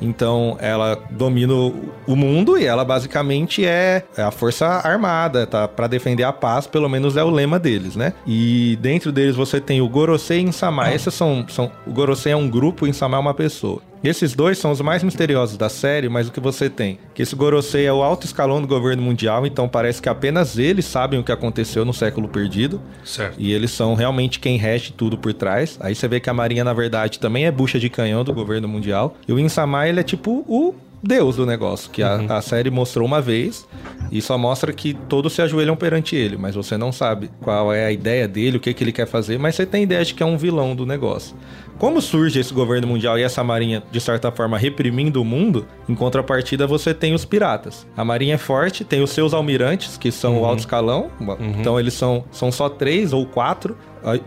[0.00, 5.66] Então, ela domina o- mundo e ela basicamente é é a força armada, tá?
[5.66, 8.12] Pra defender a paz, pelo menos é o lema deles, né?
[8.26, 10.92] E dentro deles você tem o Gorosei e Insama.
[10.94, 13.80] Esses são, são o Gorosei é um grupo, o Insama é uma pessoa.
[14.02, 16.98] Esses dois são os mais misteriosos da série, mas o que você tem?
[17.14, 20.84] Que esse Gorosei é o alto escalão do governo mundial, então parece que apenas eles
[20.84, 22.80] sabem o que aconteceu no século perdido.
[23.04, 23.36] certo.
[23.38, 25.78] E eles são realmente quem rege tudo por trás.
[25.80, 28.66] Aí você vê que a Marinha, na verdade, também é bucha de canhão do governo
[28.66, 29.16] mundial.
[29.26, 33.06] E o Insama, ele é tipo o deus do negócio, que a, a série mostrou
[33.06, 33.66] uma vez
[34.10, 37.86] e só mostra que todos se ajoelham perante ele, mas você não sabe qual é
[37.86, 40.22] a ideia dele, o que, que ele quer fazer, mas você tem ideia de que
[40.22, 41.34] é um vilão do negócio.
[41.78, 45.94] Como surge esse governo mundial e essa marinha, de certa forma, reprimindo o mundo, em
[45.94, 47.86] contrapartida você tem os piratas.
[47.96, 51.94] A marinha é forte, tem os seus almirantes, que são o alto escalão, então eles
[51.94, 53.76] são, são só três ou quatro,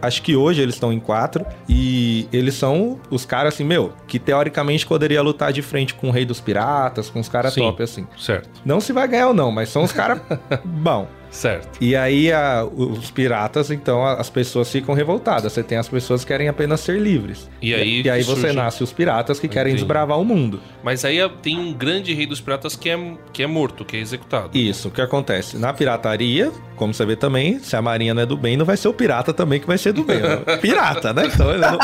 [0.01, 1.45] Acho que hoje eles estão em quatro.
[1.67, 6.12] E eles são os caras, assim, meu, que teoricamente poderia lutar de frente com o
[6.12, 8.08] Rei dos Piratas, com os caras top, assim.
[8.17, 8.49] Certo.
[8.63, 10.21] Não se vai ganhar ou não, mas são os caras
[10.63, 11.08] bom.
[11.36, 11.67] Certo.
[11.82, 15.52] E aí a- os piratas, então, a- as pessoas ficam revoltadas.
[15.52, 17.50] Você tem as pessoas que querem apenas ser livres.
[17.62, 19.84] E aí e aí você surge- nasce os piratas que querem Entendi.
[19.84, 20.62] desbravar o mundo.
[20.84, 22.98] Mas aí tem um grande rei dos piratas que é,
[23.34, 24.58] que é morto, que é executado.
[24.58, 25.58] Isso, o que acontece?
[25.58, 28.78] Na pirataria, como você vê também, se a marinha não é do bem, não vai
[28.78, 30.19] ser o pirata também que vai ser do bem.
[30.62, 31.30] pirata, né?
[31.34, 31.78] Então ele não...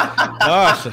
[0.48, 0.90] Nossa,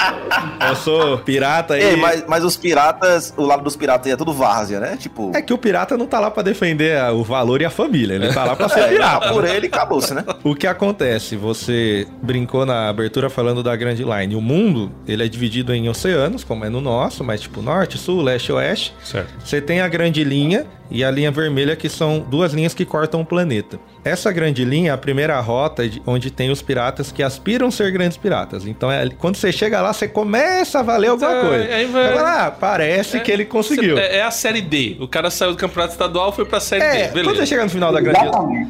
[0.68, 1.82] eu sou pirata aí.
[1.82, 4.96] Ei, mas, mas os piratas, o lado dos piratas aí é tudo várzea, né?
[4.96, 5.30] Tipo.
[5.34, 8.14] É que o pirata não tá lá pra defender a- o valor e a família,
[8.14, 9.32] ele tá lá pra ser é, pirata.
[9.32, 10.24] por ele acabou-se, né?
[10.42, 11.36] O que acontece?
[11.36, 14.34] Você brincou na abertura falando da Grand Line.
[14.34, 18.22] O mundo, ele é dividido em oceanos, como é no nosso, mas tipo norte, sul,
[18.22, 18.94] leste, oeste.
[19.02, 19.32] Certo.
[19.44, 23.20] Você tem a grande linha e a linha vermelha, que são duas linhas que cortam
[23.20, 23.78] o planeta.
[24.04, 27.90] Essa grande linha é a primeira rota de- onde tem os piratas que aspiram ser
[27.92, 28.66] grandes piratas.
[28.66, 31.64] Então, é, quando você chega lá, você começa a valer alguma É, coisa.
[31.74, 33.98] aí vai- Você fala, ah, parece que ele conseguiu.
[33.98, 34.96] É, é a série D.
[35.00, 36.98] O cara saiu do campeonato estadual foi pra série É, D.
[37.08, 37.36] quando Beleza.
[37.36, 38.18] você chega no final da grande.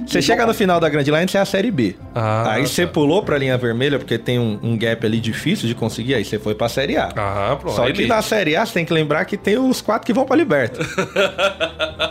[0.07, 1.95] Você chega no final da grande line, você é a série B.
[2.15, 2.93] Ah, aí você tá.
[2.93, 6.39] pulou pra linha vermelha porque tem um, um gap ali difícil de conseguir, aí você
[6.39, 7.11] foi pra Série A.
[7.15, 7.77] Ah, pronto.
[7.77, 10.13] Só aí que na Série A você tem que lembrar que tem os quatro que
[10.13, 10.81] vão pra Liberta.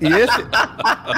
[0.00, 0.44] e, esse-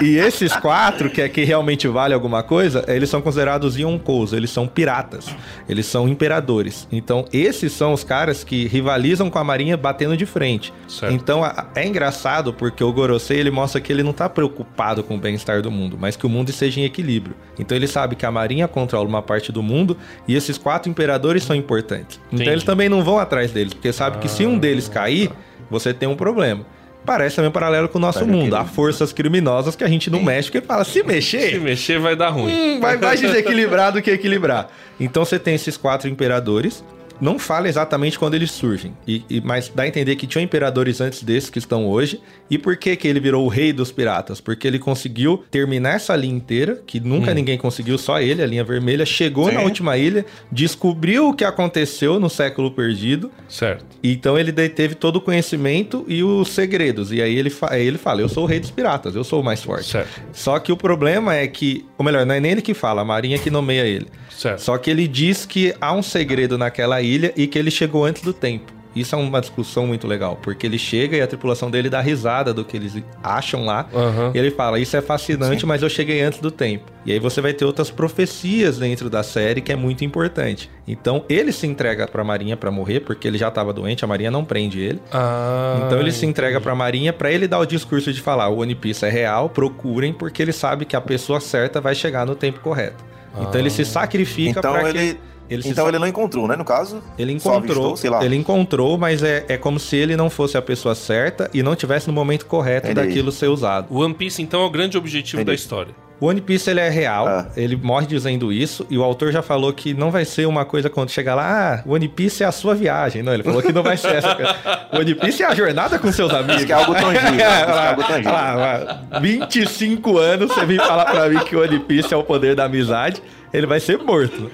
[0.05, 4.51] e esses quatro, que é que realmente vale alguma coisa, eles são considerados Yonkous, eles
[4.51, 5.35] são piratas,
[5.69, 6.87] eles são imperadores.
[6.91, 10.73] Então, esses são os caras que rivalizam com a Marinha batendo de frente.
[10.89, 11.13] Certo.
[11.15, 11.43] Então,
[11.75, 15.63] é engraçado porque o Gorosei, ele mostra que ele não tá preocupado com o bem-estar
[15.63, 17.35] do mundo, mas que o mundo esteja em equilíbrio.
[17.59, 21.45] Então, ele sabe que a Marinha controla uma parte do mundo e esses quatro imperadores
[21.45, 22.19] são importantes.
[22.27, 22.51] Então, Entendi.
[22.51, 25.31] eles também não vão atrás deles, porque sabe que se um deles cair,
[25.71, 26.65] você tem um problema.
[27.05, 28.55] Parece também um paralelo com o nosso Pega mundo.
[28.55, 32.15] Há forças criminosas que a gente não mexe, porque fala, se Se mexer, mexer vai
[32.15, 32.53] dar ruim.
[32.53, 34.69] hum, vai mais desequilibrar do que equilibrar.
[35.01, 36.85] Então você tem esses quatro imperadores.
[37.23, 41.01] Não fala exatamente quando eles surgem, e, e- mas dá a entender que tinham imperadores
[41.01, 42.21] antes desses que estão hoje.
[42.51, 44.41] E por que, que ele virou o rei dos piratas?
[44.41, 48.65] Porque ele conseguiu terminar essa linha inteira, que nunca ninguém conseguiu, só ele, a linha
[48.65, 49.07] vermelha.
[49.07, 49.55] Chegou Sim.
[49.55, 53.85] na última ilha, descobriu o que aconteceu no século perdido, Certo.
[54.03, 57.13] então ele teve todo o conhecimento e os segredos.
[57.13, 59.45] E aí ele, aí ele fala: Eu sou o rei dos piratas, eu sou o
[59.45, 59.91] mais forte.
[59.93, 60.21] Certo.
[60.33, 63.05] Só que o problema é que, ou melhor, não é nem ele que fala, a
[63.05, 64.07] Marinha que nomeia ele.
[64.31, 64.59] Certo.
[64.61, 68.23] Só que ele diz que há um segredo naquela ilha e que ele chegou antes
[68.23, 68.73] do tempo.
[68.95, 72.53] Isso é uma discussão muito legal, porque ele chega e a tripulação dele dá risada
[72.53, 73.87] do que eles acham lá.
[73.95, 74.33] Aham.
[74.35, 76.85] E ele fala: Isso é fascinante, mas eu cheguei antes do tempo.
[77.07, 80.71] E aí você vai ter outras profecias dentro da série que é muito importante.
[80.87, 84.31] Então ele se entrega pra Marinha pra morrer, porque ele já tava doente, a Marinha
[84.31, 85.01] não prende ele.
[85.11, 88.59] Ah, Então ele se entrega pra Marinha pra ele dar o discurso de falar: o
[88.61, 92.35] One Piece é real, procurem, porque ele sabe que a pessoa certa vai chegar no
[92.35, 93.03] tempo correto.
[93.41, 95.19] Então ele se sacrifica Então pra ele, que
[95.53, 96.57] ele então ele não encontrou, né?
[96.57, 98.25] No caso, ele encontrou, avistou, sei lá.
[98.25, 101.75] ele encontrou, mas é, é como se ele não fosse a pessoa certa e não
[101.75, 103.07] tivesse no momento correto Entendi.
[103.09, 103.87] daquilo ser usado.
[103.91, 105.47] O One Piece, então, é o grande objetivo Entendi.
[105.47, 105.95] da história.
[106.21, 107.47] O One Piece ele é real, Ah.
[107.57, 110.89] ele morre dizendo isso, e o autor já falou que não vai ser uma coisa
[110.89, 113.25] quando chegar lá, ah, o One Piece é a sua viagem.
[113.25, 114.55] Não, ele falou que não vai ser essa coisa.
[114.93, 116.59] O One Piece é a jornada com seus amigos.
[116.59, 117.25] Isso que é algo tangível.
[117.25, 118.33] Isso que é algo tangível.
[118.33, 122.23] Lá, lá, 25 anos você vem falar pra mim que o One Piece é o
[122.23, 123.21] poder da amizade,
[123.53, 124.49] ele vai ser morto.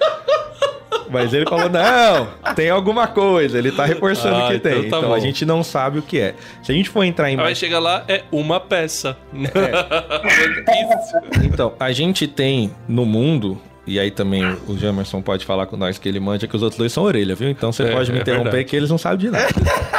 [1.10, 4.80] Mas ele falou, não, tem alguma coisa, ele tá reforçando Ah, que então tem.
[4.82, 5.14] tá Então bom.
[5.14, 6.34] a gente não sabe o que é.
[6.62, 9.16] Se a gente for entrar em Aí mais chega lá, é uma peça.
[9.32, 11.42] Piece.
[11.44, 15.98] Então, a gente tem no mundo, e aí também o Jamerson pode falar com nós
[15.98, 17.48] que ele manja que os outros dois são orelha, viu?
[17.48, 18.64] Então você É, pode me é interromper verdade.
[18.66, 19.46] que eles não sabem de nada.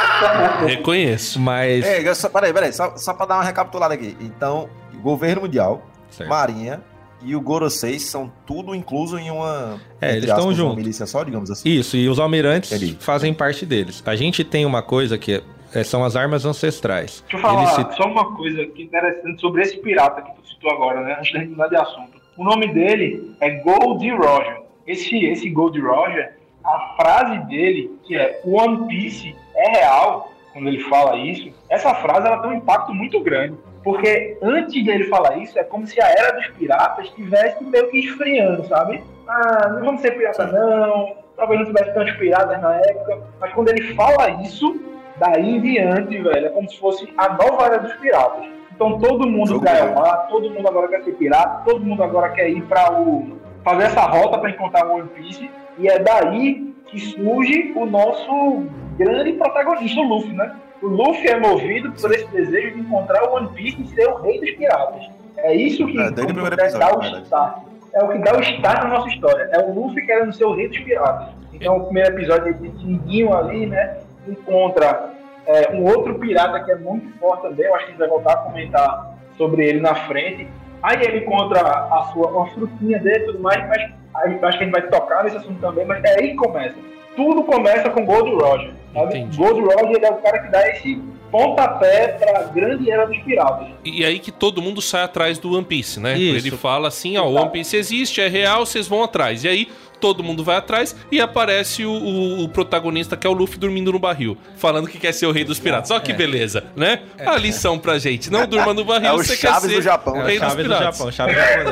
[0.66, 1.40] Reconheço.
[1.40, 1.84] Mas.
[1.84, 4.16] É, só, peraí, peraí, só, só pra dar uma recapitulada aqui.
[4.20, 4.68] Então,
[5.02, 6.28] governo mundial, Certo.
[6.28, 6.80] Marinha
[7.22, 9.78] e o Gorosei são tudo incluso em uma.
[10.00, 10.76] É, eles tão aspas, uma juntos.
[10.76, 11.68] milícia só, digamos assim.
[11.68, 12.96] Isso, e os almirantes Entendi.
[13.00, 14.02] fazem parte deles.
[14.06, 15.42] A gente tem uma coisa que
[15.74, 17.22] é- são as armas ancestrais.
[17.30, 20.70] Deixa eu falar se- só uma coisa que interessante sobre esse pirata que tu citou
[20.70, 21.16] agora, né?
[21.18, 22.20] Antes da gente mudar de assunto.
[22.36, 24.60] O nome dele é Gold Roger.
[24.86, 26.32] Esse, esse Gold Roger,
[26.64, 32.26] a frase dele, que é One Piece é real, quando ele fala isso, essa frase
[32.26, 33.54] ela tem um impacto muito grande.
[33.82, 38.00] Porque antes dele falar isso, é como se a era dos piratas estivesse meio que
[38.00, 39.02] esfriando, sabe?
[39.26, 43.18] Ah, não vamos ser pirata não, talvez não tivesse tantos piratas na época.
[43.40, 44.78] Mas quando ele fala isso,
[45.18, 48.46] daí em diante, velho, é como se fosse a nova era dos piratas.
[48.74, 50.00] Então todo mundo quer bom.
[50.00, 53.84] mar, todo mundo agora quer ser pirata, todo mundo agora quer ir para o fazer
[53.84, 59.32] essa rota para encontrar o One Piece e é daí que surge o nosso grande
[59.34, 60.54] protagonista, o Luffy, né?
[60.82, 64.16] O Luffy é movido por esse desejo de encontrar o One Piece e ser o
[64.16, 65.10] rei dos piratas.
[65.38, 67.62] É isso que É, desde o como primeiro dá episódio, o start.
[67.92, 69.48] É o que dá o start na nossa história.
[69.52, 71.28] É o Luffy querendo ser o rei dos piratas.
[71.52, 73.98] Então, o primeiro episódio de Tinguinho ali, né?
[74.26, 75.10] Encontra
[75.46, 77.66] é, um outro pirata que é muito forte também.
[77.66, 80.46] Eu acho que a gente vai voltar a comentar sobre ele na frente.
[80.82, 84.64] Aí ele encontra a sua, uma frutinha dele e tudo mais, mas aí, acho que
[84.64, 86.74] a gente vai tocar nesse assunto também, mas é aí que começa.
[87.16, 88.72] Tudo começa com Gold Roger.
[88.94, 89.28] Sabe?
[89.36, 93.18] Gold Roger ele é o cara que dá esse pontapé para a grande era dos
[93.18, 93.68] piratas.
[93.84, 96.18] E aí que todo mundo sai atrás do One Piece, né?
[96.18, 96.46] Isso.
[96.46, 99.44] Ele fala assim, ó, o One Piece existe, é real, vocês vão atrás.
[99.44, 99.68] E aí
[100.00, 103.92] todo mundo vai atrás e aparece o, o- o protagonista que é o Luffy dormindo
[103.92, 105.90] no barril, falando que quer ser o rei dos piratas.
[105.90, 107.00] Olha que beleza, né?
[107.18, 109.82] A lição pra gente, não durma no barril, É o você Chaves quer ser do
[109.82, 110.16] Japão.
[110.22, 110.98] É, rei o dos Chaves do piratas.
[110.98, 111.70] Japão, Chaves japonês.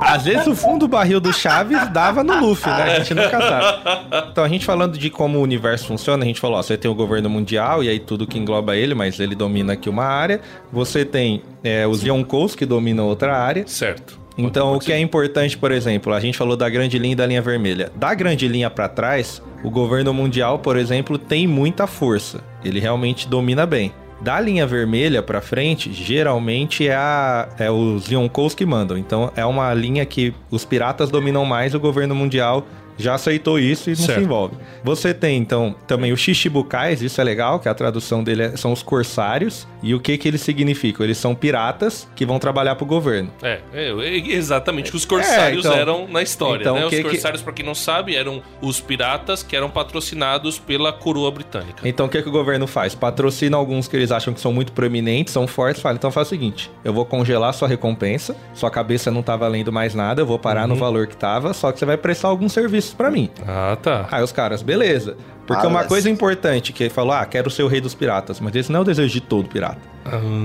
[0.00, 2.82] Às vezes o fundo do barril do Chaves dava no Luffy, né?
[2.96, 4.24] A gente nunca sabe.
[4.30, 6.90] Então, a gente falando de como o universo funciona, a gente falou, ó, você tem
[6.90, 10.40] o governo mundial e aí tudo que engloba ele, mas ele domina aqui uma área.
[10.72, 13.64] Você tem é, os Yonkous que dominam outra área.
[13.66, 14.18] Certo.
[14.36, 17.26] Então, o que é importante, por exemplo, a gente falou da grande linha e da
[17.26, 17.92] linha vermelha.
[17.94, 22.42] Da grande linha pra trás, o governo mundial, por exemplo, tem muita força.
[22.64, 23.92] Ele realmente domina bem.
[24.20, 28.96] Da linha vermelha pra frente, geralmente é, a, é os Yonkous que mandam.
[28.96, 32.66] Então é uma linha que os piratas dominam mais, o governo mundial
[32.98, 34.18] já aceitou isso e não Certo.
[34.18, 34.56] se envolve.
[34.82, 38.72] Você tem, então, também os Shishibukais, isso é legal, que a tradução dele é- são
[38.72, 39.66] os corsários.
[39.82, 41.04] E o que que eles significam?
[41.04, 43.30] Eles são piratas que vão trabalhar pro governo.
[43.42, 44.94] É, é, é, exatamente.
[44.94, 46.82] Os corsários É, então- eram na história, então, né?
[46.82, 50.58] o Os que que- corsários, pra quem não sabe, eram os piratas que eram patrocinados
[50.58, 51.86] pela coroa britânica.
[51.88, 52.94] Então o que, que o governo faz?
[52.94, 56.30] Patrocina alguns que eles acham que são muito proeminentes, são fortes, fala, então faz o
[56.30, 60.38] seguinte, eu vou congelar sua recompensa, sua cabeça não tá valendo mais nada, eu vou
[60.38, 60.68] parar Uhum.
[60.68, 62.52] no valor que tava, só que você vai prestar alguns
[62.84, 63.30] serviços pra mim.
[63.46, 64.06] Ah, tá.
[64.10, 65.16] Aí os caras, beleza.
[65.46, 67.94] Porque Ah, uma mas- coisa importante que ele falou, ah, quero ser o rei dos
[67.94, 69.92] piratas, mas esse não é o desejo de todo pirata.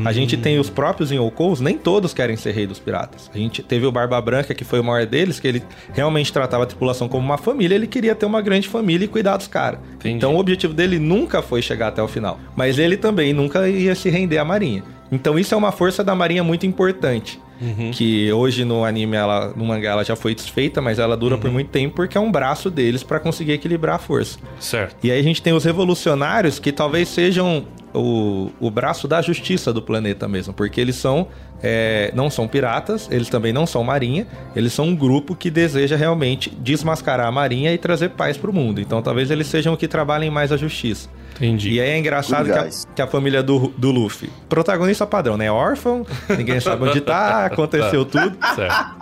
[0.06, 3.30] A gente tem os próprios Yokous, nem todos querem ser rei dos piratas.
[3.34, 5.64] A gente teve o Barba Branca, que foi o maior deles, que ele
[5.94, 9.36] realmente tratava a tripulação como uma família, ele queria ter uma grande família e cuidar
[9.38, 9.80] dos caras.
[10.04, 12.40] Então o objetivo dele nunca foi chegar até o final.
[12.56, 14.84] Mas ele também nunca ia se render à marinha.
[15.12, 17.39] Então isso é uma força da marinha muito importante.
[17.62, 17.91] Uhum.
[17.91, 21.51] Que hoje no anime, ela, no mangá, ela já foi desfeita, mas ela dura por
[21.51, 24.39] muito tempo porque é um braço deles pra conseguir equilibrar a força.
[24.60, 24.95] Certo.
[25.03, 29.74] E aí a gente tem os revolucionários que talvez sejam o, o braço da justiça
[29.74, 31.28] do planeta mesmo, porque eles são
[31.62, 35.97] é, não são piratas, eles também não são marinha, eles são um grupo que deseja
[35.97, 38.80] realmente desmascarar a marinha e trazer paz pro mundo.
[38.80, 41.10] Então talvez eles sejam o que trabalhem mais a justiça.
[41.40, 41.72] Entendi.
[41.72, 45.50] E aí é engraçado que a, que a família do, do Luffy, protagonista padrão, né?
[45.50, 46.06] Órfão,
[46.38, 48.96] ninguém sabe onde tá, aconteceu tudo Certo.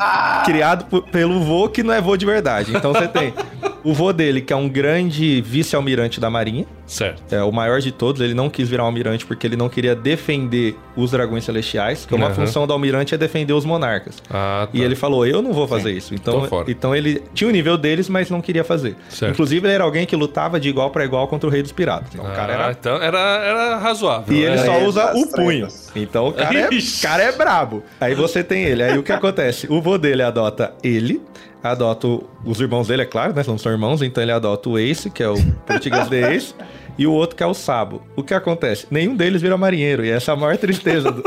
[0.45, 2.75] criado pelo vô que não é vô de verdade.
[2.75, 3.33] Então você tem
[3.89, 7.21] o vô dele, que é um grande vice-almirante da marinha, Certo.
[7.33, 8.21] é o maior de todos.
[8.21, 12.13] Ele não quis virar um almirante porque ele não queria defender os dragões celestiais, que
[12.15, 14.15] uma função do almirante é defender os monarcas.
[14.29, 14.77] Ah, tá.
[14.77, 16.13] E ele falou: Eu não vou fazer isso.
[16.19, 18.95] Tô Então, então ele tinha o nível deles, mas não queria fazer.
[19.09, 19.33] Certo.
[19.33, 22.09] Inclusive, ele era alguém que lutava de igual para igual contra o rei dos piratas.
[22.13, 24.35] Então, o cara Ah, era então era, era razoável.
[24.35, 24.65] e ele né?
[24.65, 25.67] só É, usa o punho.
[25.95, 26.69] Então o cara é,
[27.01, 27.83] cara é brabo.
[27.99, 28.83] Aí você tem ele.
[28.83, 29.67] Aí o que acontece?
[29.69, 31.21] O vô dele adota ele,
[31.63, 32.07] adota
[32.45, 33.43] os irmãos dele, é claro, né?
[33.45, 35.35] Não são irmãos, então ele adota o Ace, que é o
[35.65, 36.53] português de Ace,
[36.97, 38.01] e o outro que é o Sabo.
[38.15, 38.87] O que acontece?
[38.89, 41.11] Nenhum deles vira marinheiro, e essa é a maior tristeza.
[41.11, 41.23] do-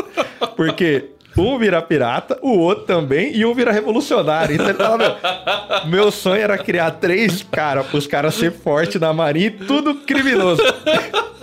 [0.57, 4.55] Porque um vira pirata, o outro também, e um vira revolucionário.
[4.55, 9.13] Então ele fala, meu, meu sonho era criar três caras, pros caras ser fortes na
[9.13, 10.63] marinha e tudo criminoso.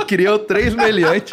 [0.08, 1.32] Criou três meliantes.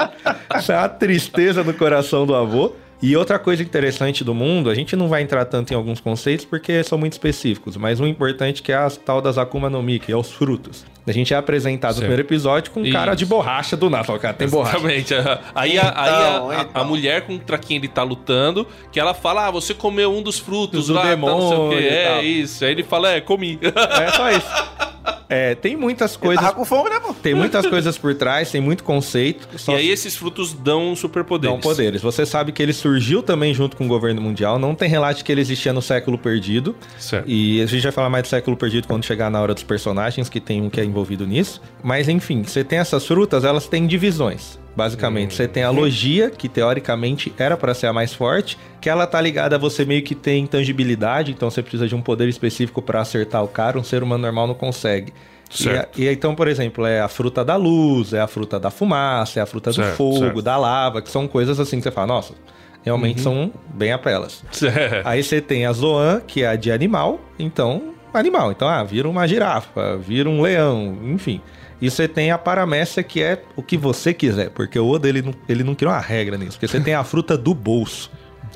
[0.59, 2.73] Isso é uma tristeza no coração do avô.
[3.07, 6.47] E outra coisa interessante do mundo, a gente não vai entrar tanto em alguns conceitos
[6.47, 9.99] porque são muito específicos, mas um importante que é a tal das Akuma no Mi,
[9.99, 10.87] que é os frutos.
[11.07, 11.97] A gente é apresentado Certo.
[11.97, 13.19] no primeiro episódio com um cara Isso.
[13.19, 14.05] de borracha do nada.
[14.05, 14.79] Fala, cara, tem borracha.
[14.79, 15.15] Exatamente.
[15.55, 16.85] Aí, a, aí a- Então, a, a então.
[16.87, 20.87] mulher contra quem ele tá lutando, que ela fala, ah, você comeu um dos frutos
[20.87, 21.89] Do lá, tá, não sei o demônio quê.
[21.89, 22.25] É tal.
[22.25, 22.65] isso.
[22.65, 23.59] Aí ele fala, é, comi.
[24.01, 24.47] É só isso.
[25.35, 26.43] É, tem muitas coisas.
[26.43, 27.13] tava com fome, né, pô?
[27.13, 29.49] Tem muitas coisas por trás, tem muito conceito.
[29.53, 31.55] e Só aí esses frutos dão superpoderes.
[31.55, 32.01] Dão poderes.
[32.03, 34.59] Você sabe que ele surgiu também junto com o governo mundial.
[34.59, 36.77] Não tem relato que ele existia no século perdido.
[36.99, 37.29] Certo.
[37.29, 40.29] E a gente vai falar mais do século perdido quando chegar na hora dos personagens,
[40.29, 41.61] que tem um que é envolvido nisso.
[41.83, 44.59] Mas enfim, você tem essas frutas, elas têm divisões.
[44.77, 49.07] Basicamente, você tem a logia, que teoricamente era pra ser a mais forte, que ela
[49.07, 52.83] tá ligada a você meio que ter intangibilidade, então você precisa de um poder específico
[52.83, 55.13] pra acertar o cara, um ser humano normal não consegue.
[55.53, 56.01] E, Certo.
[56.01, 59.43] e então, por exemplo, é a fruta da luz, é a fruta da fumaça, é
[59.43, 60.43] a fruta do Certo, fogo, certo.
[60.43, 62.35] da lava, que são coisas assim que você fala, nossa,
[62.83, 64.43] realmente são bem apelas.
[65.05, 68.51] Aí você tem a Zoan, que é a de animal, então, animal.
[68.51, 71.41] Então, ah, vira uma girafa, vira um leão, enfim.
[71.85, 75.21] E você tem a paramécia, que é o que você quiser, porque o Oda, ele
[75.21, 78.11] não, ele não criou uma regra nisso, porque você tem a fruta do bolso.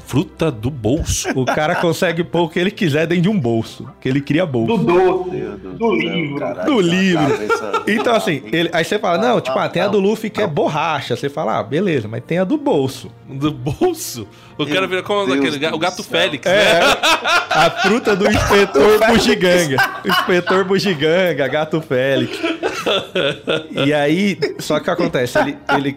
[0.06, 1.28] Fruta do bolso.
[1.34, 4.46] O cara consegue pôr o que ele quiser dentro de um bolso, que ele cria
[4.46, 4.78] bolso.
[4.78, 6.38] Do doce, Deus do céu, livro.
[6.38, 7.30] caralho, Do livro.
[7.30, 10.40] cabeça- Então, assim, ele- aí você fala, não, tipo, ah, tem a do Luffy que
[10.40, 10.54] é não.
[10.54, 11.14] borracha.
[11.14, 13.10] Você fala, ah, beleza, mas tem a do bolso.
[13.28, 14.26] Do bolso?
[14.56, 16.04] O Meu cara vira como Deus aquele, do ga- o gato céu.
[16.20, 16.96] Félix, É, né?
[17.50, 19.76] a fruta do inspetor bugiganga.
[20.04, 22.38] O inspetor bugiganga, gato Félix.
[23.70, 25.38] E aí, só que o que acontece?
[25.38, 25.96] Ele, ele,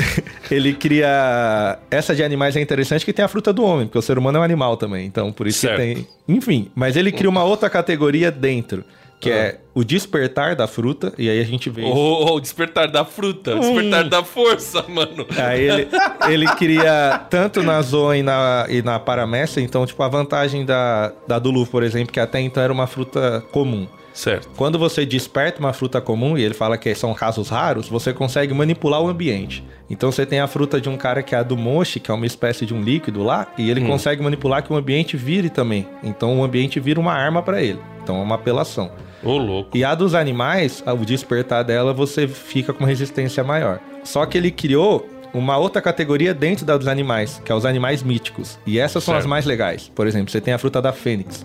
[0.50, 1.78] ele cria.
[1.90, 4.38] Essa de animais é interessante que tem a fruta do homem, porque o ser humano
[4.38, 5.06] é um animal também.
[5.06, 5.80] Então, por isso Certo.
[5.80, 6.08] que tem.
[6.28, 8.84] Enfim, mas ele cria uma outra categoria dentro,
[9.20, 11.82] que é o despertar da fruta, e aí a gente vê.
[11.82, 11.92] isso.
[11.92, 15.26] O, o despertar da fruta, o despertar da força, mano.
[15.36, 15.88] Aí ele,
[16.28, 21.12] ele cria tanto na Zoa e na, e na Paramécia, então, tipo, a vantagem da,
[21.26, 23.86] da Luffy, por exemplo, que até então era uma fruta comum.
[24.12, 24.48] Certo.
[24.56, 28.52] Quando você desperta uma fruta comum, e ele fala que são casos raros, você consegue
[28.52, 29.64] manipular o ambiente.
[29.88, 32.14] Então você tem a fruta de um cara que é a do Moshi, que é
[32.14, 35.86] uma espécie de um líquido lá, e ele consegue manipular que o ambiente vire também.
[36.02, 37.78] Então o ambiente vira uma arma pra ele.
[38.02, 38.90] Então é uma apelação.
[39.22, 39.76] Ô, louco.
[39.76, 43.78] E a dos animais, o despertar dela, você fica com resistência maior.
[44.02, 48.58] Só que ele criou uma outra categoria dentro dos animais, que é os animais míticos.
[48.66, 49.24] E essas são Certo.
[49.24, 49.90] as mais legais.
[49.94, 51.44] Por exemplo, você tem a fruta da fênix.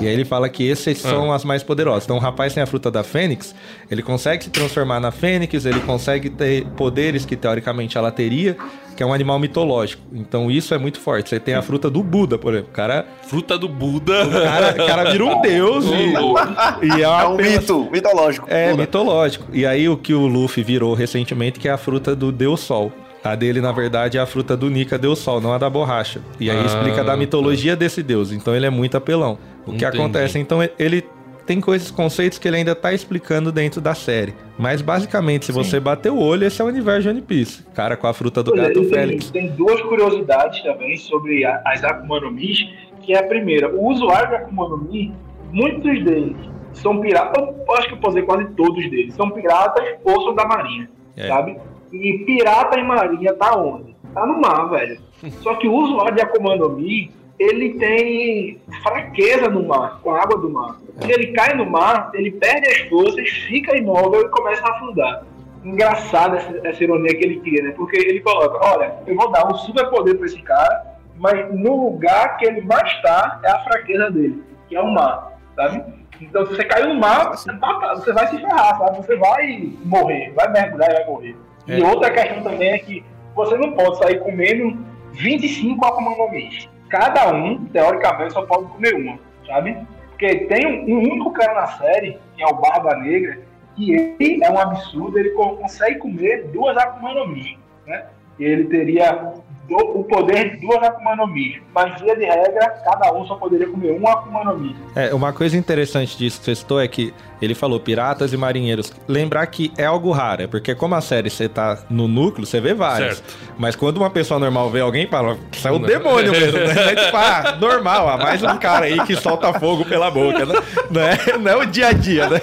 [0.00, 2.04] E aí ele fala que esses são as mais poderosas.
[2.04, 3.54] Então o rapaz tem a fruta da fênix,
[3.90, 8.56] ele consegue se transformar na fênix, ele consegue ter poderes que teoricamente ela teria,
[8.96, 10.02] que é um animal mitológico.
[10.12, 11.28] Então isso é muito forte.
[11.30, 12.70] Você tem a fruta do Buda, por exemplo.
[12.72, 14.26] O cara, Fruta do Buda.
[14.26, 18.46] o cara, o cara vira um deus e, e é, É um mito, mitológico.
[18.50, 18.82] é, Buda.
[18.82, 19.46] mitológico.
[19.52, 22.90] E aí o que o Luffy virou recentemente, que é a fruta do Deus Sol.
[23.26, 26.20] A dele, na verdade, é a fruta do Nika Deus Sol, não a da borracha.
[26.38, 28.30] E aí Ah, explica da mitologia desse deus.
[28.32, 29.38] Então ele é muito apelão.
[29.66, 29.98] O que Entendi.
[29.98, 30.38] acontece?
[30.38, 31.04] Então ele
[31.44, 34.34] tem coisas, conceitos que ele ainda tá explicando dentro da série.
[34.58, 37.64] Mas basicamente, se você bater o olho, esse é o universo de One Piece.
[37.74, 39.30] Cara com a fruta do Pois gato tem, Félix.
[39.30, 42.58] tem duas curiosidades também sobre a- as Akuma no Mis,
[43.02, 45.12] que é a primeira, o usuário de Akuma no Mi,
[45.52, 46.36] muitos deles
[46.72, 50.34] são piratas, eu acho que eu posso dizer quase todos deles, são piratas ou são
[50.34, 51.28] da marinha, É.
[51.28, 51.56] sabe?
[51.92, 53.94] E pirata e marinha tá onde?
[54.14, 54.98] Tá no mar, velho.
[55.42, 60.22] Só que o usuário de Akuma no Mi, ele tem fraqueza no mar, com a
[60.22, 60.76] água do mar.
[61.00, 65.22] Se ele cai no mar, ele perde as forças, fica imóvel e começa a afundar
[65.64, 67.72] engraçada essa, essa ironia que ele cria, né?
[67.76, 71.88] Porque ele coloca, olha, eu vou dar um super poder pra esse cara, mas no
[71.88, 75.82] lugar que ele mais tá é a fraqueza dele, que é o mar, sabe?
[76.20, 78.96] Então se você caiu no mar, você, tá- você vai se ferrar, sabe?
[78.98, 81.36] Você vai morrer, vai mergulhar e vai morrer.
[81.68, 81.86] E É.
[81.86, 83.04] outra questão também é que
[83.34, 84.76] você não pode sair comendo
[85.12, 86.68] 25 Akuma no Mi.
[86.88, 89.76] Cada um, teoricamente, só pode comer uma, sabe?
[90.10, 93.38] Porque tem um, um único cara na série, que é o Barba Negra,
[93.74, 98.06] que ele é um absurdo, ele co- consegue comer duas Akuma no Mi, né?
[98.38, 99.34] E ele teria
[99.68, 101.60] do- o poder de duas Akuma no Mi.
[101.74, 104.76] Mas, via de regra, cada um só poderia comer uma Akuma no Mi.
[104.94, 108.92] É, uma coisa interessante disso que você citou é que ele falou piratas e marinheiros.
[109.06, 112.60] Lembrar que é algo raro, é porque como a série você tá no núcleo, você
[112.60, 113.18] vê vários.
[113.18, 113.36] Certo.
[113.58, 116.74] Mas quando uma pessoa normal vê alguém, fala, isso é um demônio mesmo, né?
[116.86, 120.54] É tipo, ah, normal, mais um cara aí que solta fogo pela boca, né?
[120.90, 122.38] Não é, não é o dia a dia, né?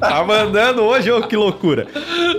[0.00, 1.86] Tá mandando hoje, ô, que loucura.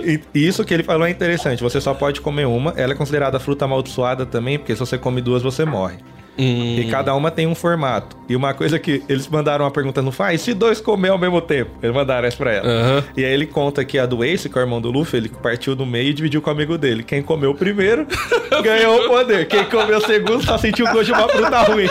[0.04, 3.38] E isso que ele falou é interessante, você só pode comer uma, ela é considerada
[3.40, 5.96] fruta amaldiçoada também, porque se você come duas, você morre.
[6.36, 8.16] Hum, E cada uma tem um formato.
[8.28, 11.40] E uma coisa que eles mandaram uma pergunta no faz, se dois comer ao mesmo
[11.40, 11.70] tempo?
[11.80, 12.68] Eles mandaram essa pra ela.
[12.68, 13.04] Aham.
[13.16, 15.28] E aí ele conta que a do Ace, que é o irmão do Luffy, ele
[15.28, 17.04] partiu no meio e dividiu com o amigo dele.
[17.04, 18.04] Quem comeu o primeiro
[18.64, 19.46] ganhou o poder.
[19.46, 21.86] Quem comeu o segundo só sentiu o gosto de uma fruta ruim.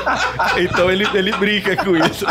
[0.61, 2.25] Então ele, ele brinca com isso.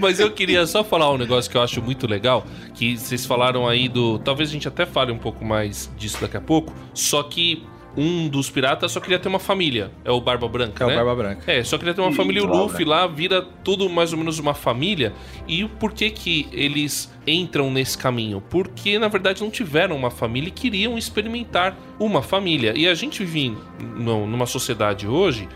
[0.00, 3.66] Mas eu queria só falar um negócio que eu acho muito legal, que vocês falaram
[3.66, 4.18] aí do.
[4.20, 6.72] Talvez a gente até fale um pouco mais disso daqui a pouco.
[6.94, 7.64] Só que
[7.98, 9.90] um dos piratas só queria ter uma família.
[10.04, 10.96] É o Barba Branca, É o né?
[10.96, 11.52] Barba Branca.
[11.52, 12.46] É, só queria ter uma Ih, família e o.
[12.46, 15.12] Luffy lá vira tudo mais ou menos uma família.
[15.48, 18.40] E por que que eles entram nesse caminho?
[18.48, 22.72] Porque na verdade não tiveram uma família e queriam experimentar uma família.
[22.76, 23.58] E a gente vive
[23.96, 25.48] numa sociedade hoje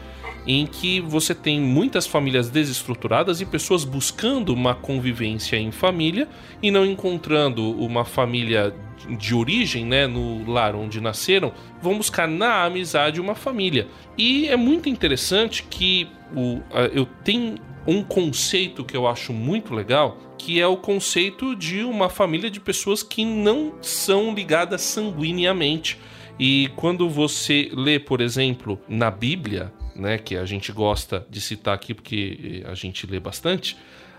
[0.47, 6.29] em que você tem muitas famílias desestruturadas e pessoas buscando uma convivência em família
[6.61, 8.75] e não encontrando uma família
[9.09, 13.89] de origem, né, no lar onde nasceram, vão buscar na amizade uma família.
[14.17, 16.61] E é muito interessante que o,
[16.93, 22.09] eu tenho um conceito que eu acho muito legal, que é o conceito de uma
[22.09, 25.99] família de pessoas que não são ligadas sanguineamente.
[26.39, 31.75] E quando você lê, por exemplo, na Bíblia, né, que a gente gosta de citar
[31.75, 33.77] aqui porque a gente lê bastante,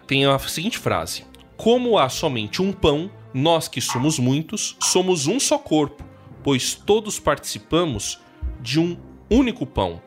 [0.07, 1.25] tem a seguinte frase:
[1.55, 6.03] Como há somente um pão, nós que somos muitos, somos um só corpo,
[6.43, 8.19] pois todos participamos
[8.59, 8.97] de um
[9.29, 10.01] único pão.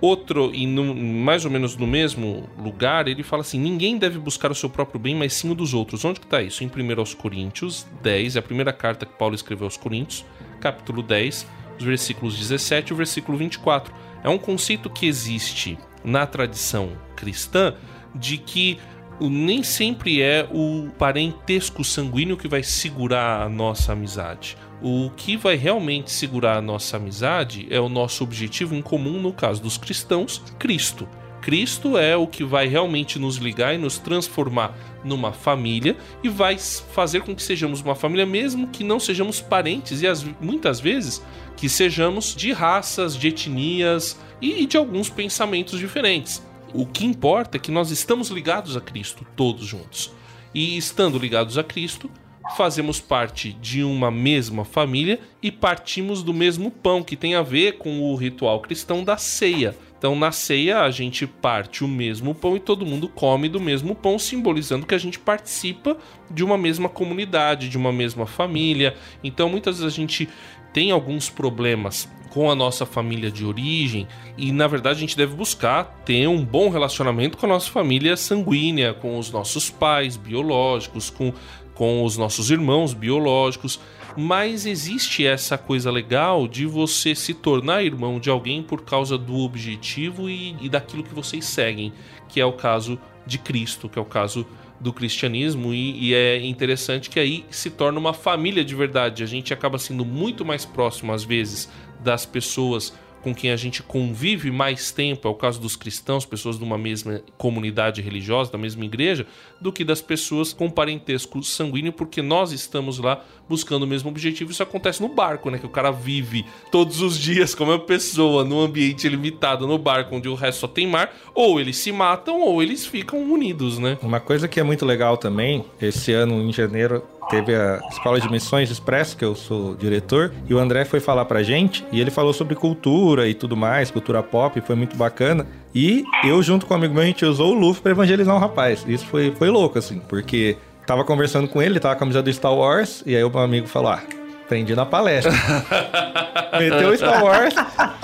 [0.00, 4.50] Outro, e no- mais ou menos no mesmo lugar, ele fala assim: ninguém deve buscar
[4.50, 6.04] o seu próprio bem, mas sim o dos outros.
[6.04, 6.62] Onde que está isso?
[6.62, 10.24] Em 1 aos Coríntios 10, é a primeira carta que Paulo escreveu aos Coríntios,
[10.60, 11.44] capítulo 10,
[11.78, 13.92] os versículos 17 e o versículo 24.
[14.22, 17.74] É um conceito que existe na tradição cristã
[18.14, 18.78] de que
[19.20, 24.56] nem sempre é o parentesco sanguíneo que vai segurar a nossa amizade.
[24.82, 29.32] O que vai realmente segurar a nossa amizade é o nosso objetivo em comum, no
[29.32, 31.08] caso dos cristãos, Cristo.
[31.40, 36.58] Cristo é o que vai realmente nos ligar e nos transformar numa família e vai
[36.58, 41.22] fazer com que sejamos uma família, mesmo que não sejamos parentes e as- muitas vezes
[41.56, 46.42] que sejamos de raças, de etnias e de alguns pensamentos diferentes.
[46.74, 50.12] O que importa é que nós estamos ligados a Cristo, todos juntos.
[50.54, 52.10] E estando ligados a Cristo,
[52.56, 57.78] fazemos parte de uma mesma família e partimos do mesmo pão, que tem a ver
[57.78, 59.76] com o ritual cristão da ceia.
[59.98, 63.96] Então, na ceia, a gente parte o mesmo pão e todo mundo come do mesmo
[63.96, 65.96] pão, simbolizando que a gente participa
[66.30, 68.94] de uma mesma comunidade, de uma mesma família.
[69.24, 70.28] Então, muitas vezes a gente
[70.72, 75.34] tem alguns problemas com a nossa família de origem e na verdade a gente deve
[75.34, 81.10] buscar ter um bom relacionamento com a nossa família sanguínea, com os nossos pais biológicos,
[81.10, 81.32] com,
[81.74, 83.80] com os nossos irmãos biológicos.
[84.20, 89.36] Mas existe essa coisa legal de você se tornar irmão de alguém por causa do
[89.36, 91.92] objetivo e, e daquilo que vocês seguem,
[92.28, 94.44] que é o caso de Cristo, que é o caso
[94.80, 99.22] do cristianismo e, e, é interessante que aí se torna uma família de verdade.
[99.22, 102.92] A gente acaba sendo muito mais próximo às vezes das pessoas
[103.22, 106.78] com quem a gente convive mais tempo, é o caso dos cristãos, pessoas de uma
[106.78, 109.26] mesma comunidade religiosa, da mesma igreja,
[109.60, 114.50] do que das pessoas com parentesco sanguíneo, porque nós estamos lá buscando o mesmo objetivo.
[114.50, 115.58] Isso acontece no barco, né?
[115.58, 120.14] Que o cara vive todos os dias como uma pessoa num ambiente limitado no barco,
[120.14, 123.98] onde o resto só tem mar, ou eles se matam ou eles ficam unidos, né?
[124.02, 128.30] Uma coisa que é muito legal também, esse ano em janeiro teve a Escola de
[128.30, 132.10] Missões Expresso, que eu sou diretor, e o André foi falar pra gente, e ele
[132.10, 135.46] falou sobre cultura e tudo mais, cultura pop, foi muito bacana.
[135.74, 138.38] E eu, junto com um amigo meu, a gente usou o Luffy pra evangelizar um
[138.38, 138.84] rapaz.
[138.88, 140.56] Isso foi, foi louco, assim, porque
[140.86, 143.30] tava conversando com ele, ele tava com a camisa do Star Wars, e aí o
[143.30, 144.02] meu amigo falou: Ah,
[144.48, 145.30] aprendi na palestra.
[146.58, 147.54] Meteu Star Wars,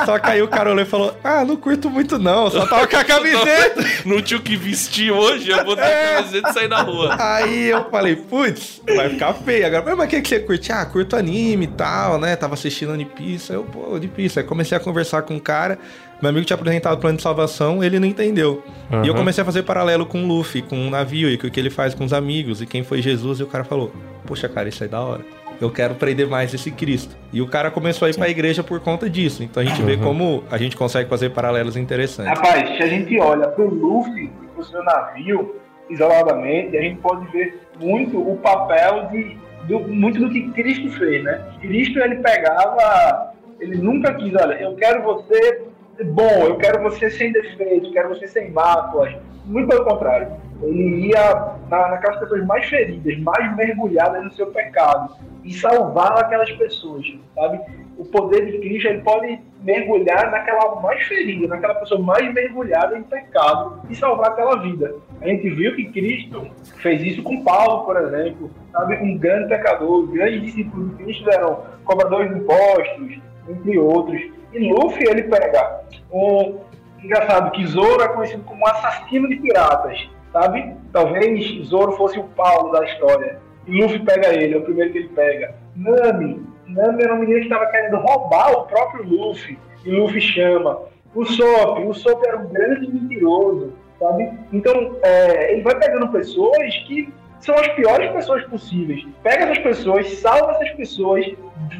[0.04, 2.86] só que aí o cara olhou e falou: Ah, não curto muito não, só tava
[2.86, 3.82] com a camiseta.
[4.04, 6.12] não tinha o que vestir hoje, eu vou dar é.
[6.12, 7.16] a camiseta e sair na rua.
[7.18, 9.66] Aí eu falei: Putz, vai ficar feio.
[9.66, 10.70] Agora, mas o que, que você curte?
[10.70, 12.36] Ah, curto anime e tal, né?
[12.36, 13.50] Tava assistindo One Piece.
[13.50, 14.38] Aí eu, pô, One Piece.
[14.38, 15.78] Aí comecei a conversar com o cara.
[16.20, 18.62] Meu amigo tinha apresentado o plano de salvação, ele não entendeu.
[18.90, 19.04] Uhum.
[19.04, 21.50] E eu comecei a fazer paralelo com o Luffy, com o navio e com o
[21.50, 23.40] que ele faz com os amigos e quem foi Jesus.
[23.40, 23.90] E o cara falou:
[24.26, 25.24] Poxa, cara, isso é da hora
[25.60, 27.16] eu quero prender mais esse Cristo.
[27.32, 29.42] E o cara começou a ir para a igreja por conta disso.
[29.42, 29.86] Então a gente uhum.
[29.86, 32.38] vê como a gente consegue fazer paralelos interessantes.
[32.38, 35.56] Rapaz, se a gente olha para o Luffy e para o seu navio
[35.90, 39.36] isoladamente, a gente pode ver muito o papel de
[39.66, 41.42] do, muito do que Cristo fez, né?
[41.60, 45.53] Cristo ele pegava, ele nunca quis, olha, eu quero você
[46.02, 49.14] bom, eu quero você sem defeito, quero você sem máculas.
[49.44, 50.32] Muito pelo contrário.
[50.62, 55.14] Ele ia na, naquelas pessoas mais feridas, mais mergulhadas no seu pecado
[55.44, 57.60] e salvar aquelas pessoas, sabe?
[57.98, 63.02] O poder de Cristo ele pode mergulhar naquela mais ferida, naquela pessoa mais mergulhada em
[63.02, 64.94] pecado e salvar aquela vida.
[65.20, 68.96] A gente viu que Cristo fez isso com Paulo, por exemplo, sabe?
[68.96, 73.18] Um grande pecador, grandes discípulos de Cristo eram cobradores de impostos,
[73.48, 74.22] entre outros.
[74.54, 75.80] E Luffy ele pega
[76.12, 76.58] um
[77.02, 80.74] engraçado que Zoro é conhecido como assassino de piratas, sabe?
[80.92, 83.40] Talvez Zoro fosse o Paulo da história.
[83.66, 85.54] E Luffy pega ele, é o primeiro que ele pega.
[85.74, 89.58] Nami, Nami era uma menina que estava querendo roubar o próprio Luffy.
[89.84, 90.82] E Luffy chama.
[91.14, 94.32] O Sop, o Sop era um grande mentiroso, sabe?
[94.52, 99.06] Então, é, ele vai pegando pessoas que são as piores pessoas possíveis.
[99.22, 101.24] Pega essas pessoas, salva essas pessoas,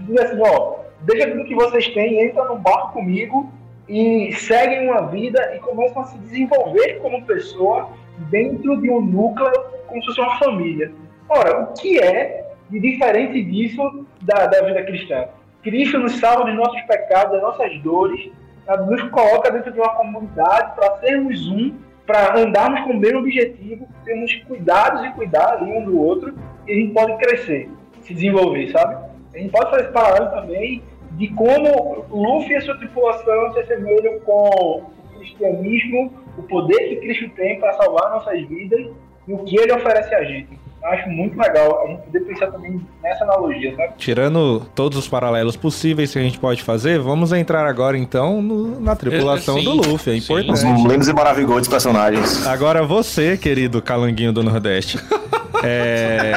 [0.06, 3.52] diz assim, ó, deixa tudo que vocês têm, entra no barco comigo
[3.88, 7.90] e seguem uma vida e começam a se desenvolver como pessoa
[8.30, 9.52] dentro de um núcleo
[9.86, 10.92] como se fosse uma família.
[11.28, 15.26] Ora, o que é de diferente disso da, da vida cristã?
[15.62, 18.30] Cristo nos salva dos nossos pecados, das nossas dores,
[18.86, 21.74] nos coloca dentro de uma comunidade para sermos um,
[22.06, 26.34] para andarmos com o mesmo objetivo, termos cuidados e cuidar um do outro,
[26.66, 27.70] e a gente pode crescer,
[28.02, 29.13] se desenvolver, sabe?
[29.34, 30.82] A gente pode fazer esse paralelo também
[31.12, 34.48] de como Luffy e a sua tripulação se assemelham com
[35.12, 38.86] o cristianismo, o poder que Cristo tem para salvar nossas vidas
[39.26, 40.64] e o que ele oferece a gente.
[40.82, 43.94] Eu acho muito legal a gente poder pensar também nessa analogia, sabe?
[43.96, 48.78] Tirando todos os paralelos possíveis que a gente pode fazer, vamos entrar agora então no,
[48.80, 50.12] na tripulação sim, do Luffy.
[50.12, 50.52] É importante.
[50.52, 52.46] Os lindos e maravilhosos personagens.
[52.46, 54.98] Agora você, querido calanguinho do Nordeste.
[55.66, 56.32] É,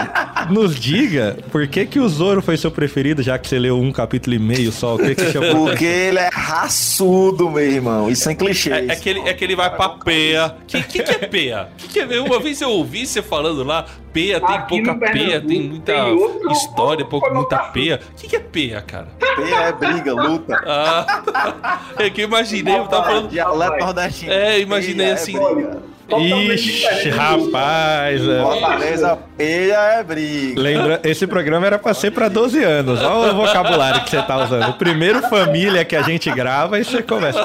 [0.50, 3.92] nos diga por que, que o Zoro foi seu preferido, já que você leu um
[3.92, 4.96] capítulo e meio só.
[4.96, 5.68] O que, que chamou?
[5.68, 8.10] Porque ele é raçudo, meu irmão.
[8.10, 8.72] Isso é clichê.
[8.72, 10.56] É, é, que, ele, é que ele vai pra peia.
[10.62, 11.70] O que, que, que, é peia?
[11.78, 15.42] Que que é, uma vez eu ouvi você falando lá, peia, tem Aqui pouca peia,
[15.42, 18.00] tem muita tem história, pouco, muita peia.
[18.12, 19.08] O que, que é peia, cara?
[19.20, 20.58] Peia é briga, luta.
[20.68, 23.30] Ah, é que eu imaginei, eu tava falando.
[23.30, 24.32] Dialeto nordestino.
[24.32, 25.36] É, imaginei assim.
[25.36, 28.22] É Ixi, rapaz.
[28.28, 28.42] É.
[28.42, 30.62] Fortaleza peia é briga.
[30.62, 33.02] Lembra, esse programa era pra ser pra 12 anos.
[33.02, 34.70] Olha o vocabulário que você tá usando.
[34.70, 37.44] O primeiro família que a gente grava e você começa.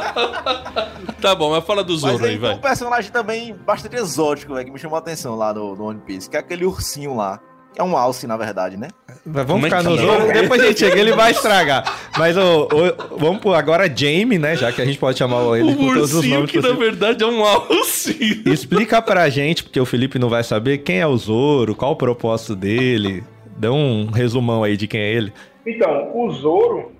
[1.20, 2.54] Tá bom, mas fala do Zoro aí, vai.
[2.54, 6.00] um personagem também bastante exótico, véio, que me chamou a atenção lá no, no One
[6.00, 7.40] Piece, que é aquele ursinho lá.
[7.76, 8.88] É um alce, na verdade, né?
[9.24, 11.84] Vamos ficar no Zoro, depois a gente chega, ele vai estragar.
[12.18, 14.56] Mas o, o, vamos por agora Jamie, né?
[14.56, 16.50] Já que a gente pode chamar ele com todos os nomes.
[16.50, 18.42] que na verdade é um alce.
[18.44, 21.96] Explica pra gente, porque o Felipe não vai saber, quem é o Zoro, qual o
[21.96, 23.22] propósito dele.
[23.56, 25.32] Dê um resumão aí de quem é ele.
[25.64, 26.90] Então, o Zoro,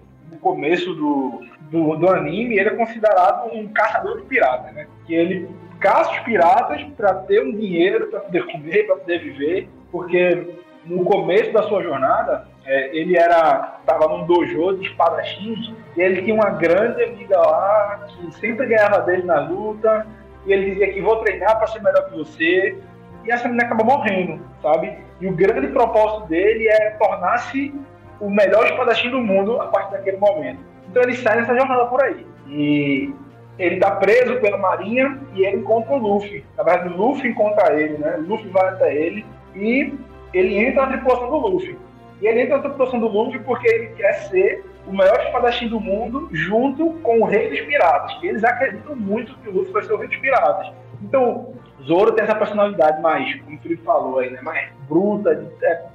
[0.41, 4.87] começo do, do, do anime, ele é considerado um caçador de piratas, né?
[5.07, 5.49] Que ele
[5.81, 10.47] caça os piratas para ter um dinheiro, para poder comer, para poder viver, porque
[10.85, 16.23] no começo da sua jornada, é, ele era estava num dojo de espadachins e ele
[16.23, 20.07] tinha uma grande amiga lá que sempre ganhava dele na luta
[20.47, 22.79] e ele dizia que vou treinar para ser melhor que você
[23.25, 24.97] e essa menina acaba morrendo, sabe?
[25.21, 27.73] E o grande propósito dele é tornar-se
[28.21, 30.61] o melhor espadachim do mundo a partir daquele momento.
[30.89, 32.27] Então ele sai nessa jornada por aí.
[32.49, 33.15] E
[33.59, 36.45] ele tá preso pela marinha e ele encontra o Luffy.
[36.57, 38.17] Na verdade, o Luffy encontra ele, né?
[38.19, 39.25] O Luffy vai até ele
[39.55, 39.95] e
[40.33, 41.79] ele entra na tripulação do Luffy.
[42.21, 45.81] E ele entra na tripulação do Luffy porque ele quer ser o maior espadachim do
[45.81, 48.19] mundo junto com o rei dos piratas.
[48.23, 50.73] Eles acreditam muito que o Luffy vai ser o rei dos piratas.
[51.03, 54.41] Então, Zoro tem essa personalidade mais, como o Felipe falou aí, né?
[54.41, 55.31] Mais bruta,
[55.63, 55.87] é,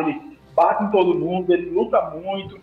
[0.00, 2.58] ele bate em todo mundo, ele luta muito.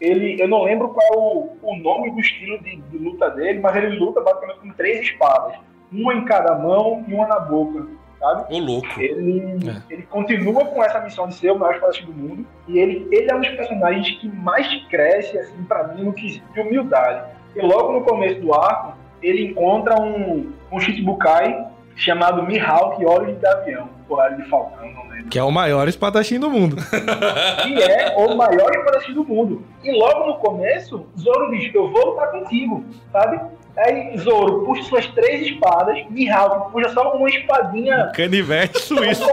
[0.00, 3.76] Ele, eu não lembro qual o, o nome do estilo de, de, luta dele, mas
[3.76, 5.58] ele luta basicamente com três espadas.
[5.92, 7.86] Uma em cada mão e uma na boca,
[8.22, 8.54] sabe?
[8.54, 9.00] O louco.
[9.00, 9.82] Ele, é.
[9.92, 12.46] ele continua com essa missão de ser o maior espadachim do mundo.
[12.68, 16.46] E ele, ele é um dos personagens que mais cresce, assim, para mim, no quesito
[16.54, 17.30] de humildade.
[17.56, 21.66] E logo no começo do arco, ele encontra um, um Shichibukai
[21.96, 23.88] chamado Mihawk Olhos de Avião,
[24.36, 25.28] De Falcão, não lembro.
[25.30, 26.76] Que é o maior espadachim do mundo.
[26.76, 29.64] que é o maior espadachim do mundo.
[29.82, 33.40] E logo no começo, Zoro diz: Eu vou lutar contigo, sabe?
[33.76, 38.08] Aí Zoro puxa suas três espadas, Mihawk puxa só uma espadinha.
[38.08, 39.26] Um canivete suíço.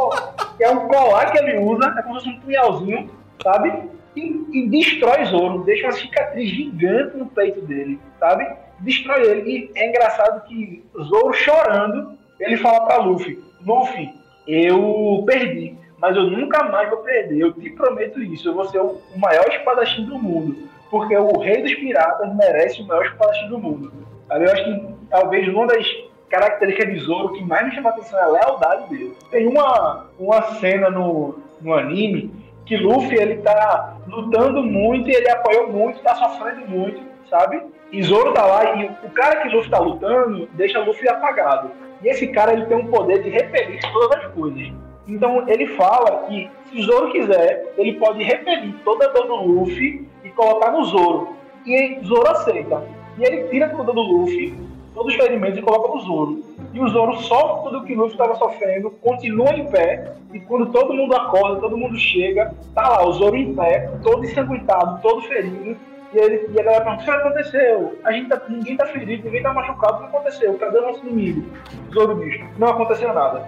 [0.58, 3.10] Que é um colar que ele usa, é como se fosse um punhalzinho,
[3.44, 3.90] sabe?
[4.16, 8.48] E, e, destrói Zoro, deixa uma cicatriz gigante no peito dele, sabe?
[8.80, 9.52] Destrói ele.
[9.52, 14.14] E é engraçado que Zoro chorando ele fala para Luffy: Luffy,
[14.48, 17.40] eu perdi, mas eu nunca mais vou perder.
[17.40, 18.50] Eu te prometo isso.
[18.50, 20.56] Eu vou ser o maior espadachim do mundo,
[20.90, 23.92] porque o rei dos piratas merece o maior espadachim do mundo.
[24.30, 25.86] Eu acho que talvez uma das
[26.30, 29.16] características de Zoro que mais me chama a atenção é a lealdade dele.
[29.32, 32.32] Tem uma, uma cena no, no anime
[32.66, 37.64] que Luffy ele tá lutando muito e ele apoiou muito, tá sofrendo muito, sabe?
[37.92, 41.72] E Zoro tá lá e o cara que Luffy tá lutando deixa Luffy apagado.
[42.04, 44.72] E esse cara ele tem um poder de repelir todas as coisas.
[45.08, 49.36] Então ele fala que se o Zoro quiser, ele pode repelir toda a dor do
[49.36, 51.30] Luffy e colocar no Zoro.
[51.66, 52.84] E Zoro aceita.
[53.18, 54.56] E ele tira toda do Luffy,
[54.94, 56.44] todos os ferimentos e coloca no Zoro.
[56.74, 60.94] E o Zoro solta tudo que Luffy estava sofrendo, continua em pé, e quando todo
[60.94, 65.76] mundo acorda, todo mundo chega, tá lá o Zoro em pé, todo ensanguentado, todo ferido,
[66.14, 68.00] e, ele, e a galera pergunta: o que aconteceu?
[68.04, 70.58] A gente tá, ninguém tá ferido, ninguém tá machucado, o que aconteceu?
[70.58, 71.46] Cadê o nosso inimigo?
[71.94, 73.48] Zoro diz: não aconteceu nada.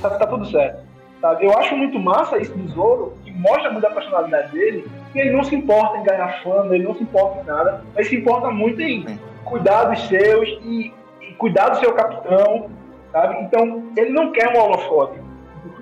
[0.00, 0.84] Tá, tá tudo certo.
[1.20, 1.44] Sabe?
[1.44, 5.32] Eu acho muito massa isso do Zoro, que mostra muito a personalidade dele, que ele
[5.32, 8.50] não se importa em ganhar fama, ele não se importa em nada, mas se importa
[8.50, 12.70] muito em cuidar dos seus e, e cuidar do seu capitão,
[13.12, 13.42] sabe?
[13.42, 15.20] Então, ele não quer um holofote.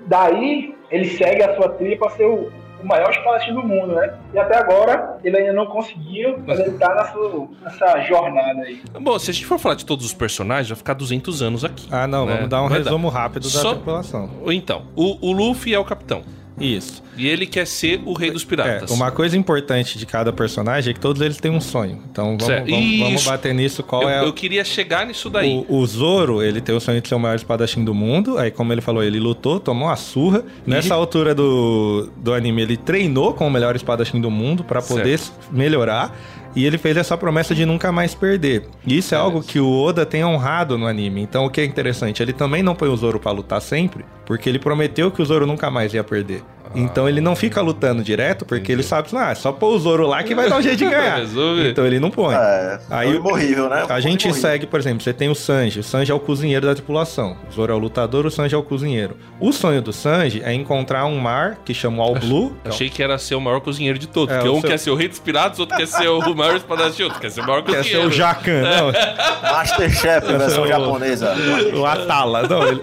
[0.07, 2.51] Daí, ele segue a sua trilha para ser o,
[2.81, 4.13] o maior espadachim do mundo, né?
[4.33, 7.17] E até agora ele ainda não conseguiu, mas ele tá nessa,
[7.61, 8.81] nessa jornada aí.
[8.99, 11.87] Bom, se a gente for falar de todos os personagens, vai ficar 200 anos aqui.
[11.91, 12.35] Ah, não, né?
[12.35, 13.19] vamos dar um vai resumo dar.
[13.19, 13.73] rápido da Só...
[13.73, 14.29] tripulação.
[14.47, 16.23] Então, o, o Luffy é o capitão.
[16.59, 17.03] Isso.
[17.17, 18.89] E ele quer ser o rei dos piratas.
[18.89, 22.01] É, uma coisa importante de cada personagem é que todos eles têm um sonho.
[22.09, 23.83] Então vamos, vamos, vamos bater nisso.
[23.83, 24.23] Qual eu, é?
[24.23, 25.65] Eu queria chegar nisso daí.
[25.67, 28.37] O, o, Zoro, ele tem o sonho de ser o maior espadachim do mundo.
[28.37, 30.45] Aí, como ele falou, ele lutou, tomou uma surra.
[30.65, 35.19] Nessa altura do, do anime, ele treinou com o melhor espadachim do mundo para poder
[35.19, 35.53] certo.
[35.53, 36.15] melhorar.
[36.55, 38.67] E ele fez essa promessa de nunca mais perder.
[38.85, 41.21] E isso é, algo que o Oda tem honrado no anime.
[41.21, 44.49] Então, o que é interessante, ele também não põe o Zoro para lutar sempre, porque
[44.49, 46.43] ele prometeu que o Zoro nunca mais ia perder.
[46.73, 48.73] Então ele não fica lutando direto, porque Entendi.
[48.73, 50.85] ele sabe, ah, é só pôr o Zoro lá que vai dar um jeito de
[50.89, 51.21] ganhar.
[51.69, 52.35] então ele não põe.
[52.35, 53.85] É, Aí é horrível, né?
[53.89, 55.79] A gente segue, por exemplo, você tem o Sanji.
[55.79, 57.37] O Sanji é o cozinheiro da tripulação.
[57.49, 59.17] O Zoro é o lutador, o Sanji é o cozinheiro.
[59.39, 62.55] O sonho do Sanji é encontrar um mar que chama All Blue.
[62.65, 64.33] Achei que era ser o maior cozinheiro de todos.
[64.33, 64.69] É, porque um seu...
[64.69, 67.41] quer ser o rei dos piratas, outro quer ser o maior espadachim, outro quer ser
[67.41, 67.87] o maior cozinheiro.
[67.87, 68.91] Quer ser o Jacan, não.
[69.41, 71.35] Masterchef, versão japonesa.
[71.73, 72.67] O Atala, não.
[72.67, 72.81] Ele...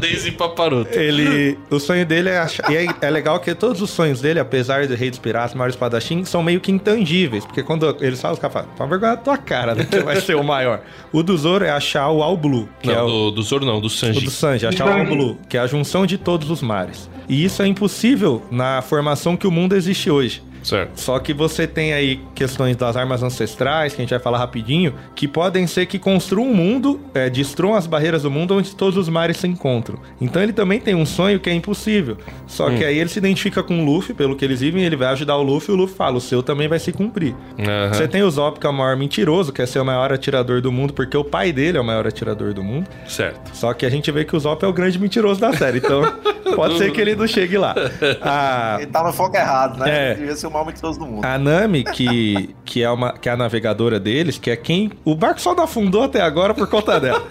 [0.00, 0.98] Daisy Paparoto.
[0.98, 1.58] Ele...
[1.70, 2.70] O sonho dele é achar...
[2.70, 5.70] E é, é legal que todos os sonhos dele, apesar de Rei dos Piratas, Maior
[5.70, 7.44] Espadachim, são meio que intangíveis.
[7.44, 9.84] Porque quando eles falam, os caras falam, toma vergonha da tua cara, né?
[9.84, 10.80] Que vai ser o maior.
[11.12, 12.68] O do Zoro é achar o All Blue.
[12.80, 13.06] Que não, é o...
[13.06, 14.18] do, do Zoro não, do Sanji.
[14.18, 17.08] O do Sanji, achar o All Blue, que é a junção de todos os mares.
[17.28, 20.42] E isso é impossível na formação que o mundo existe hoje.
[20.62, 20.98] Certo.
[20.98, 24.94] Só que você tem aí questões das armas ancestrais, que a gente vai falar rapidinho,
[25.14, 28.96] que podem ser que construam um mundo, é, destruam as barreiras do mundo onde todos
[28.96, 29.98] os mares se encontram.
[30.20, 32.16] Então ele também tem um sonho que é impossível.
[32.46, 35.08] Só que aí ele se identifica com o Luffy, pelo que eles vivem, ele vai
[35.08, 37.34] ajudar o Luffy e o Luffy fala: o seu também vai se cumprir.
[37.58, 37.92] Aham.
[37.92, 40.70] Você tem o Zop, que é o maior mentiroso, quer ser o maior atirador do
[40.70, 42.88] mundo, porque o pai dele é o maior atirador do mundo.
[43.06, 43.50] Certo.
[43.54, 46.02] Só que a gente vê que o Zop é o grande mentiroso da série, então
[46.54, 47.74] pode ser que ele não chegue lá.
[48.20, 49.90] A, Ele tá no foco errado, né?
[49.90, 50.10] É.
[50.10, 51.24] Ele devia ser o maior mentiroso do mundo.
[51.24, 54.90] a Nami, que, que, é uma, que é a navegadora deles, que é quem.
[55.04, 57.22] O barco só não afundou até agora por conta dela.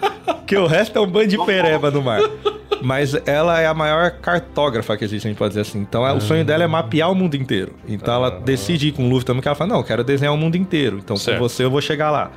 [0.46, 2.20] que o resto é um bando de pereba no mar.
[2.82, 5.78] Mas ela é a maior cartógrafa que existe, a gente pode dizer assim.
[5.78, 7.72] Então é- o sonho dela é mapear o mundo inteiro.
[7.88, 10.34] Então ela decide ir com o Luffy também, que ela fala: Não, eu quero desenhar
[10.34, 10.98] o mundo inteiro.
[10.98, 11.38] Então Certo.
[11.38, 12.30] com você eu vou chegar lá.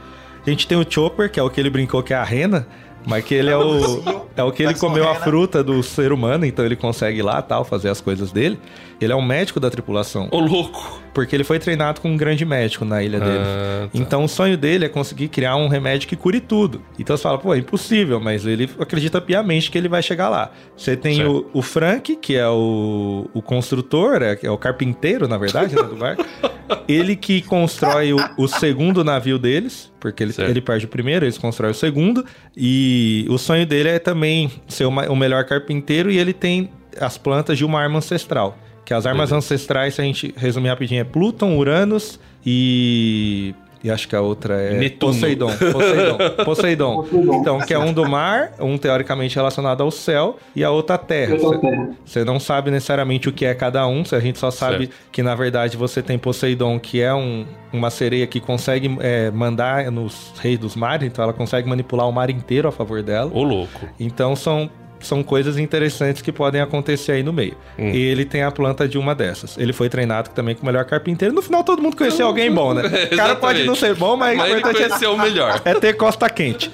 [0.45, 2.67] A gente tem o Chopper, que é o que ele brincou que é a rena.
[3.05, 4.03] Mas que ele é o.
[4.35, 7.21] É o que ele Versão comeu a fruta do ser humano, então ele consegue ir
[7.21, 8.59] lá tal, fazer as coisas dele.
[8.99, 10.27] Ele é um médico da tripulação.
[10.31, 11.01] Ô, louco.
[11.13, 13.39] Porque ele foi treinado com um grande médico na ilha dele.
[13.39, 13.89] Ah, tá.
[13.93, 16.81] Então o sonho dele é conseguir criar um remédio que cure tudo.
[16.99, 20.51] Então você fala, pô, é impossível, mas ele acredita piamente que ele vai chegar lá.
[20.75, 25.37] Você tem o, o Frank, que é o, o construtor, é, é o carpinteiro, na
[25.37, 26.25] verdade, né, do barco.
[26.87, 30.49] Ele que constrói o, o segundo navio deles, porque ele, Certo.
[30.49, 32.25] ele perde o primeiro, eles constroem o segundo.
[32.55, 36.69] E o sonho dele é também ser o, ma- o melhor carpinteiro e ele tem
[36.99, 38.57] as plantas de uma arma ancestral.
[38.85, 43.53] Que as armas ancestrais, se a gente resumir rapidinho, é Pluton, Uranus e.
[43.85, 45.13] E acho que a outra é Netuno.
[45.13, 45.47] Poseidon.
[45.71, 46.17] Poseidon.
[46.43, 46.95] Poseidon.
[47.03, 47.35] Poseidon.
[47.39, 50.97] Então, que é um do mar, um teoricamente relacionado ao céu, e a outra à
[50.97, 51.35] terra.
[52.03, 54.93] Você não sabe necessariamente o que é cada um, se a gente só sabe Certo.
[55.11, 59.91] que na verdade você tem Poseidon, que é um- uma sereia que consegue é, mandar
[59.91, 63.29] nos reis dos mares, então ela consegue manipular o mar inteiro a favor dela.
[63.31, 63.87] Ô, louco.
[63.99, 64.67] Então são,
[64.99, 67.55] são coisas interessantes que podem acontecer aí no meio.
[67.77, 67.89] Hum.
[67.89, 69.57] E ele tem a planta de uma dessas.
[69.57, 71.33] Ele foi treinado também com o melhor carpinteiro.
[71.33, 72.83] No final todo mundo conheceu alguém bom, né?
[73.11, 75.61] O cara pode não ser bom, mas, Mas o ele é- conheceu o melhor.
[75.65, 76.71] é ter costa quente.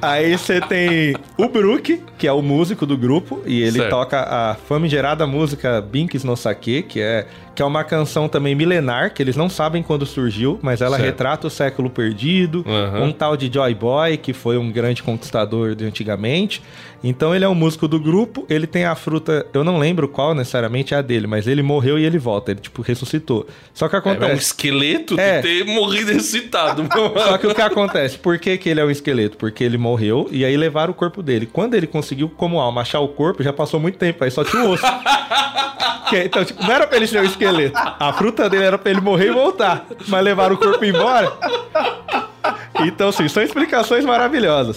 [0.00, 3.90] Aí você tem o Brook, que é o músico do grupo, e ele Certo.
[3.90, 9.12] toca a famigerada música Binks no Sake, que é, que é uma canção também milenar,
[9.12, 11.06] que eles não sabem quando surgiu, mas ela Certo.
[11.06, 13.04] retrata o século perdido, Aham.
[13.04, 16.62] um tal de Joy Boy, que foi um grande conquistador de antigamente.
[17.04, 20.34] Então ele é o músico do grupo, ele tem a fruta, eu não lembro qual
[20.36, 23.44] necessariamente é a dele, mas ele morreu e ele volta, ele tipo ressuscitou.
[23.74, 24.32] Só que É acontece...
[24.32, 25.40] um esqueleto É.
[25.40, 26.86] de ter morrido excitado.
[27.18, 28.16] Só que o que acontece?
[28.18, 29.36] Por que, que ele é um esqueleto?
[29.36, 31.44] Porque ele morreu e aí levaram o corpo dele.
[31.52, 34.62] Quando ele conseguiu, como alma, achar o corpo, já passou muito tempo, aí só tinha
[34.64, 34.84] o osso.
[36.08, 37.41] Que- então, tipo, não era pra ele ser um esqueleto.
[37.76, 39.86] A fruta dele era pra ele morrer e voltar.
[40.08, 41.32] Mas levaram o corpo embora.
[42.84, 44.76] Então, assim, são explicações maravilhosas.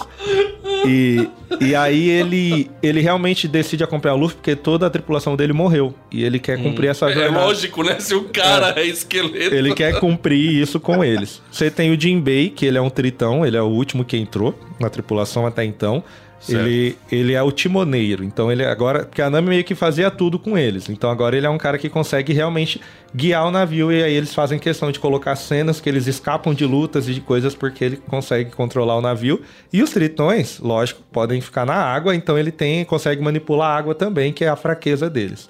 [0.86, 1.28] E,
[1.60, 5.94] e aí ele, ele realmente decide acompanhar o Luffy porque toda a tripulação dele morreu.
[6.12, 7.46] E ele quer cumprir essa É jornada.
[7.46, 8.00] lógico, né?
[8.00, 9.56] Se o cara é, esqueleto.
[9.56, 11.42] Ele quer cumprir isso com eles.
[11.52, 14.54] Você tem o Jinbei, que ele é um tritão, ele é o último que entrou
[14.80, 16.04] na tripulação até então.
[16.46, 16.68] Certo.
[16.68, 18.24] Ele, ele é o timoneiro.
[18.24, 19.06] Então ele agora.
[19.06, 20.90] Porque a Nami meio que fazia tudo com eles.
[20.90, 22.80] Então agora ele é um cara que consegue realmente
[23.16, 23.92] guiar o navio.
[23.92, 27.22] E aí eles fazem questão de colocar cenas que eles escapam de lutas e de
[27.22, 29.42] coisas porque ele consegue controlar o navio.
[29.74, 32.16] E os tritões, lógico, podem ficar na água.
[32.16, 35.50] Então ele tem, consegue manipular a água também, que é a fraqueza deles.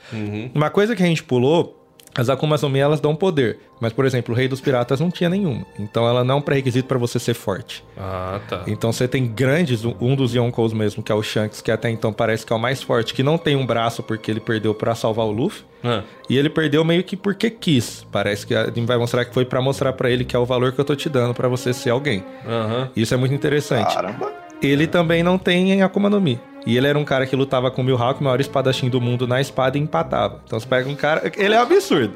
[0.53, 1.84] Uma coisa que a gente pulou.
[2.18, 3.59] As Akumas no Mi, elas dão poder.
[3.80, 5.66] Mas, por exemplo, o Rei dos Piratas não tinha nenhuma.
[5.78, 7.84] Então ela não é um pré-requisito pra você ser forte.
[7.97, 8.63] Ah, tá.
[8.68, 12.13] Então você tem grandes, um dos Yonkous mesmo, que é o Shanks, que até então
[12.13, 14.95] parece que é o mais forte, que não tem um braço porque ele perdeu pra
[14.95, 15.63] salvar o Luffy.
[15.84, 18.07] Ah, E ele perdeu meio que porque quis.
[18.11, 20.72] Parece que a vai mostrar que foi pra mostrar pra ele que é o valor
[20.72, 22.24] que eu tô te dando pra você ser alguém.
[22.47, 22.89] Aham.
[22.95, 23.93] Isso é muito interessante.
[23.93, 24.32] Caramba.
[24.61, 26.39] Ele também não tem Akuma no Mi.
[26.66, 29.28] E ele era um cara que lutava com o Mihawk, o maior espadachim do mundo,
[29.28, 30.41] na espada e empatava.
[30.45, 31.32] Então você pega um cara.
[31.38, 32.13] Ele é um absurdo.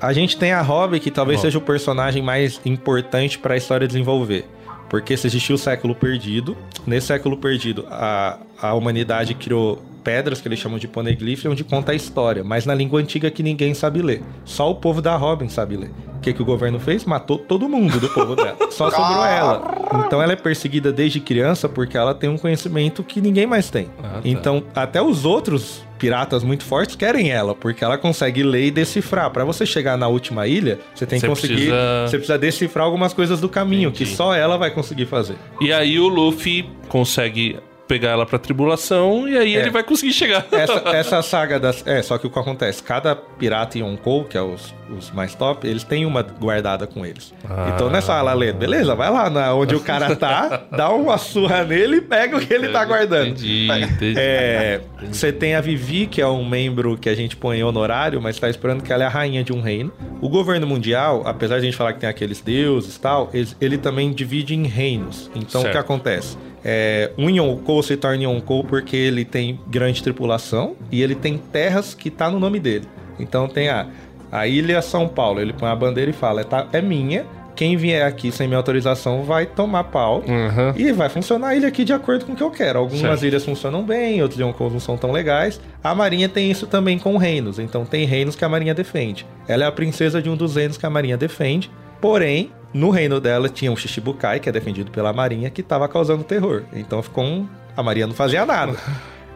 [0.00, 3.86] A gente tem a Robin, que talvez seja o personagem mais importante para a história
[3.86, 4.44] desenvolver.
[4.88, 6.56] Porque se existiu o século perdido,
[6.86, 11.92] nesse século perdido, a, a humanidade criou pedras que eles chamam de poneglyph, onde conta
[11.92, 14.20] a história, mas na língua antiga que ninguém sabe ler.
[14.44, 15.90] Só o povo da Robin sabe ler.
[16.16, 17.04] O que, que o governo fez?
[17.04, 18.56] Matou todo mundo do povo dela.
[18.70, 20.02] Só sobrou ela.
[20.06, 23.88] Então ela é perseguida desde criança porque ela tem um conhecimento que ninguém mais tem.
[24.02, 24.20] Ah, tá.
[24.24, 29.30] Então, até os outros piratas muito fortes querem ela, porque ela consegue ler e decifrar.
[29.30, 31.54] Pra você chegar na última ilha, você tem que Você conseguir.
[31.54, 34.10] precisa- Você precisa decifrar algumas coisas do caminho, Entendi.
[34.10, 35.36] que só ela vai conseguir fazer.
[35.60, 37.56] E aí o Luffy consegue
[37.88, 39.60] pegar ela pra tribulação e aí É.
[39.60, 40.46] ele vai conseguir chegar.
[40.50, 41.86] Essa, essa saga das.
[41.86, 42.82] É, só que o que acontece?
[42.82, 47.04] Cada pirata e Yonkou, que é os, os mais top, eles têm uma guardada com
[47.04, 47.34] eles.
[47.48, 47.72] Ah.
[47.74, 51.64] Então nessa ala lê, beleza, vai lá na, onde o cara tá, dá uma surra
[51.64, 53.28] nele e pega o que ele tá guardando.
[53.28, 54.14] Entendi, entendi.
[54.16, 54.80] É,
[55.10, 58.38] você tem a Vivi, que é um membro que a gente põe em honorário, mas
[58.38, 59.92] tá esperando que ela é a rainha de um reino.
[60.20, 63.48] O governo mundial, apesar de a gente falar que tem aqueles deuses e tal, ele,
[63.60, 65.30] ele também divide em reinos.
[65.34, 65.72] Então o Certo.
[65.72, 66.38] que acontece?
[66.64, 71.94] É, um Yonkou se torna Yonkou porque ele tem grande tripulação e ele tem terras
[71.94, 72.86] que tá no nome dele.
[73.18, 73.86] Então tem a,
[74.30, 77.76] a Ilha São Paulo, ele põe a bandeira e fala, é, tá- é minha, quem
[77.76, 80.22] vier aqui sem minha autorização vai tomar pau.
[80.26, 80.72] Aham.
[80.76, 82.78] E vai funcionar a ilha aqui de acordo com o que eu quero.
[82.78, 83.26] Algumas Certo.
[83.26, 85.60] ilhas funcionam bem, outras Yonkous não são tão legais.
[85.84, 87.58] A Marinha tem isso também com reinos.
[87.58, 89.26] Então tem reinos que a Marinha defende.
[89.46, 91.70] Ela é a princesa de um dos reinos que a Marinha defende.
[92.00, 96.24] Porém, no reino dela tinha um Shichibukai, que é defendido pela Marinha, que estava causando
[96.24, 96.62] terror.
[96.72, 97.48] Então ficou um...
[97.76, 98.76] A Marinha não fazia nada.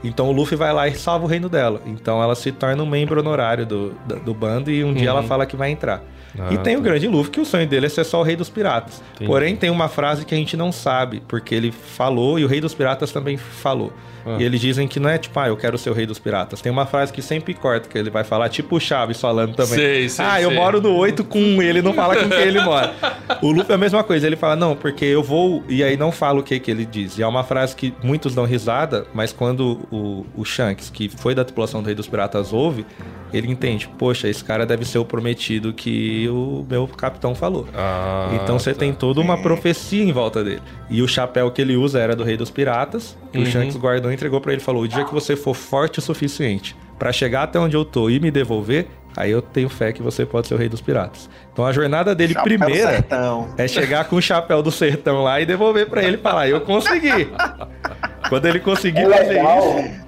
[0.07, 1.80] Então o Luffy vai lá e salva o reino dela.
[1.86, 5.22] Então ela se torna um membro honorário do, do, do bando e um dia ela
[5.22, 6.02] fala que vai entrar.
[6.38, 6.84] Ah, e tem o tá.
[6.84, 9.02] grande Luffy, que o sonho dele é ser só o rei dos piratas.
[9.14, 9.26] Entendi.
[9.26, 12.61] Porém, tem uma frase que a gente não sabe, porque ele falou e o rei
[12.61, 13.92] dos piratas também falou.
[14.26, 14.36] Ah.
[14.40, 16.61] E eles dizem que não é tipo, ah, eu quero ser o rei dos piratas.
[16.61, 19.74] Tem uma frase que sempre corta, que ele vai falar, tipo o Chaves falando também.
[19.74, 20.59] Sei, sei, ah, eu sei.
[20.59, 22.94] moro no 8 com ele, não fala com quem ele mora.
[23.42, 26.11] O Luffy é a mesma coisa, ele fala, não, porque eu vou, e aí não
[26.11, 27.18] fala o que que ele diz.
[27.18, 31.34] E é uma frase que muitos dão risada, mas quando o, o Shanks, que foi
[31.34, 32.84] da tripulação do Rei dos Piratas, ouve,
[33.32, 37.66] ele entende, poxa, esse cara deve ser o prometido que o meu capitão falou.
[37.74, 38.80] Ah, Então você tá.
[38.80, 40.62] tem toda uma profecia em volta dele.
[40.90, 43.42] E o chapéu que ele usa era do Rei dos Piratas, Uhum.
[43.42, 44.61] o Shanks guardou e entregou pra ele.
[44.62, 48.09] Falou: o dia que você for forte o suficiente pra chegar até onde eu tô
[48.09, 51.28] e me devolver, aí eu tenho fé que você pode ser o Rei dos Piratas.
[51.53, 53.49] Então a jornada dele Chapéu primeira sertão.
[53.59, 56.61] é chegar com o chapéu do sertão lá e devolver pra ele e falar: eu
[56.62, 57.28] consegui.
[58.29, 60.07] Quando ele conseguir É fazer isso.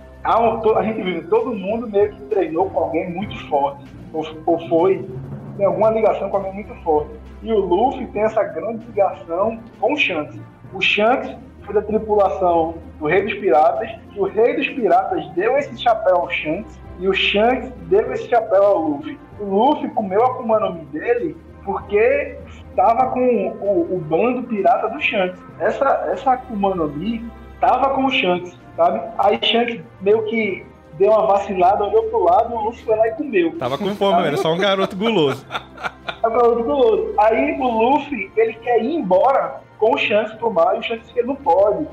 [0.62, 3.84] To- a gente vive, todo mundo meio que treinou com alguém muito forte.
[4.12, 5.08] Ou, ou foi,
[5.56, 7.10] tem alguma ligação com alguém muito forte.
[7.42, 10.38] E o Luffy tem essa grande ligação com o Shanks.
[10.72, 15.56] O Shanks foi da tripulação do Rei dos Piratas, e o Rei dos Piratas deu
[15.56, 19.18] esse chapéu ao Shanks, e o Shanks deu esse chapéu ao Luffy.
[19.38, 23.20] O Luffy comeu a Akuma no Mi dele porque estava com
[23.60, 25.38] o, o bando pirata do Shanks.
[25.60, 27.24] Essa, essa Akuma no Mi
[27.60, 29.00] tava com o Shanks, sabe?
[29.18, 33.12] Aí Shanks meio que deu uma vacilada, olhou pro lado, o Luffy foi lá e
[33.12, 33.56] comeu.
[33.58, 35.46] Tava com fome, era só um garoto guloso.
[36.22, 37.14] Agora, o guloso.
[37.18, 41.10] Aí o Luffy, ele quer ir embora com o Shanks pro mar, e o Shanks
[41.12, 41.86] que ele não pode.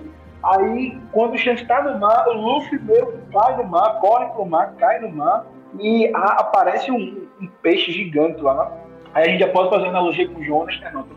[0.43, 4.26] Aí, quando o Shanks tá no mar, o Luffy meio que cai no mar, corre
[4.28, 5.45] pro mar, cai no mar,
[5.80, 8.72] e a- aparece um, um peixe gigante lá.
[9.13, 10.89] Aí a gente já pode fazer analogia com o Jonas, né?
[10.93, 11.16] Não, tô.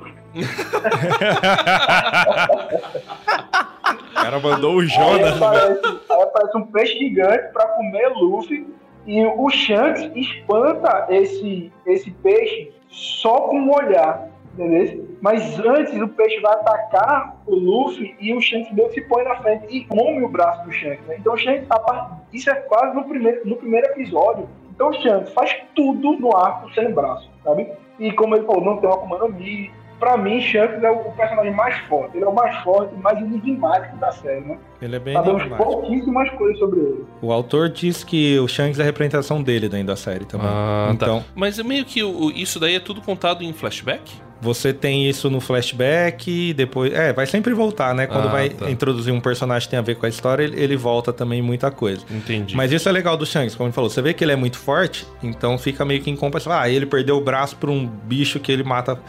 [4.08, 5.40] O cara mandou o Aí Jonas.
[5.40, 5.46] né?
[5.46, 5.80] aparece,
[6.10, 8.66] aí aparece um peixe gigante pra comer Luffy.
[9.06, 14.28] E o Shanks espanta esse, esse peixe só com um olhar.
[14.52, 15.08] Entendeu?
[15.20, 19.36] Mas antes o peixe vai atacar o Luffy e o Shanks meio se põe na
[19.36, 21.06] frente e come o braço do Shanks.
[21.06, 21.16] né?
[21.18, 24.48] Então o Shanks, a parte- isso é quase no primeiro, no primeiro episódio.
[24.74, 27.70] Então o Shanks faz tudo no arco sem braço, sabe?
[28.00, 29.70] E como ele falou, não tem uma Akuma no Mi.
[29.98, 32.16] Pra mim, Shanks é o, personagem mais forte.
[32.16, 34.56] Ele é o mais forte e mais enigmático da série, né?
[34.80, 35.70] Ele é bem Sabemos enigmático.
[35.72, 37.04] pouquíssimas coisas sobre ele.
[37.20, 40.46] O autor diz que o Shanks é a representação dele dentro da série também.
[40.48, 40.94] Ah, tá.
[40.94, 44.12] então, Mas é meio que o- isso daí é tudo contado em flashback?
[44.40, 46.92] você tem isso no flashback, e depois.
[46.92, 48.06] É, vai sempre voltar, né?
[48.06, 48.70] Quando Ah, vai tá.
[48.70, 51.42] introduzir um personagem que tem a ver com a história, ele, ele volta também em
[51.42, 52.04] muita coisa.
[52.08, 52.54] Entendi.
[52.56, 53.90] Mas isso é legal do Shanks, como ele falou.
[53.90, 56.52] Você vê que ele é muito forte, então fica meio que em comparação.
[56.52, 59.00] Ah, ele perdeu o braço pra um bicho que ele mata.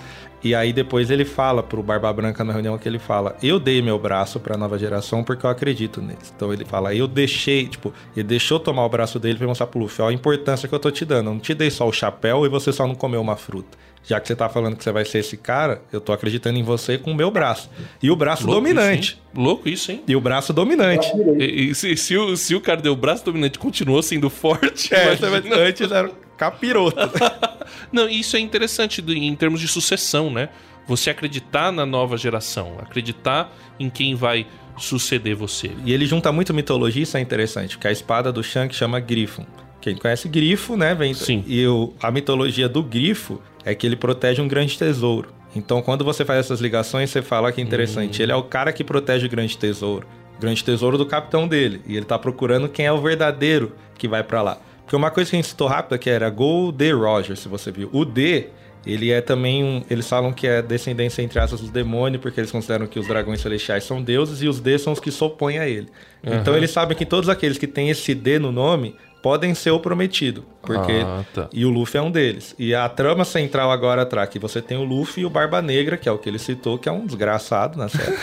[0.43, 3.81] E aí depois ele fala pro Barba Branca na reunião que ele fala: Eu dei
[3.81, 6.31] meu braço pra nova geração porque eu acredito neles.
[6.35, 9.79] Então ele fala: Eu deixei, tipo, ele deixou tomar o braço dele pra mostrar pro
[9.81, 11.27] Luffy: Ó, a importância que eu tô te dando.
[11.27, 13.77] Eu não te dei só o chapéu e você só não comeu uma fruta.
[14.01, 16.63] Já que você tá falando que você vai ser esse cara, eu tô acreditando em
[16.63, 17.69] você com o meu braço.
[18.01, 19.11] E o braço Louco dominante.
[19.11, 19.21] Isso?
[19.35, 20.01] Louco isso, hein?
[20.07, 21.11] E o braço dominante.
[21.37, 24.95] E, e se, se o, se o cara deu o braço dominante continuou sendo forte,
[24.95, 26.09] É, imagina- antes era
[26.39, 26.97] capiroto.
[27.91, 30.49] Não, isso é interessante em termos de sucessão, né?
[30.87, 35.71] Você acreditar na nova geração, acreditar em quem vai suceder você.
[35.85, 39.45] E ele junta muito mitologia, isso é interessante, porque a espada do Shanks chama Grifo.
[39.81, 41.13] Quem conhece Grifo, né, vem...
[41.13, 41.43] Sim.
[41.45, 45.31] E o- a mitologia do Grifo é que ele protege um grande tesouro.
[45.55, 48.21] Então, quando você faz essas ligações, você fala que é interessante.
[48.21, 50.07] Ele é o cara que protege o grande tesouro.
[50.37, 51.81] O grande tesouro do capitão dele.
[51.87, 54.57] E ele tá procurando quem é o verdadeiro que vai pra lá.
[54.89, 56.91] Porque uma coisa que a gente citou rápido aqui era Go D.
[56.93, 57.91] Roger, se você viu.
[57.93, 58.47] O D,
[58.83, 59.83] Ele é também um.
[59.87, 63.39] Eles falam que é descendência, entre aspas, do demônio, porque eles consideram que os dragões
[63.39, 65.89] celestiais são deuses e os D são os que se opõem a ele.
[66.23, 69.79] Então eles sabem que todos aqueles que têm esse D no nome podem ser o
[69.79, 70.43] prometido.
[70.61, 70.91] Porque.
[71.05, 71.49] Ah, tá.
[71.53, 72.53] E o Luffy é um deles.
[72.59, 75.97] E a trama central agora atrás, que você tem o Luffy e o Barba Negra,
[75.97, 78.15] que é o que ele citou, que é um desgraçado na série.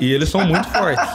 [0.00, 1.08] e eles são muito fortes.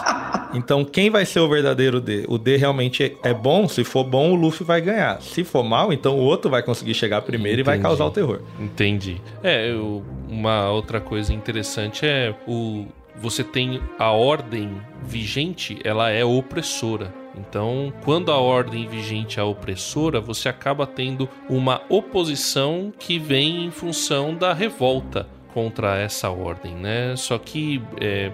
[0.53, 2.25] Então, quem vai ser o verdadeiro D?
[2.27, 3.67] O D realmente é bom.
[3.67, 5.19] Se for bom, o Luffy vai ganhar.
[5.21, 7.87] Se for mal, então o outro vai conseguir chegar primeiro e vai Entendi.
[7.89, 8.41] causar o terror.
[8.59, 9.19] Entendi.
[9.41, 12.85] É, eu- uma outra coisa interessante é o
[13.15, 14.71] você tem a ordem
[15.05, 17.13] vigente, ela é opressora.
[17.35, 23.71] Então, quando a ordem vigente é opressora, você acaba tendo uma oposição que vem em
[23.71, 27.15] função da revolta contra essa ordem, né?
[27.15, 28.31] Só que é,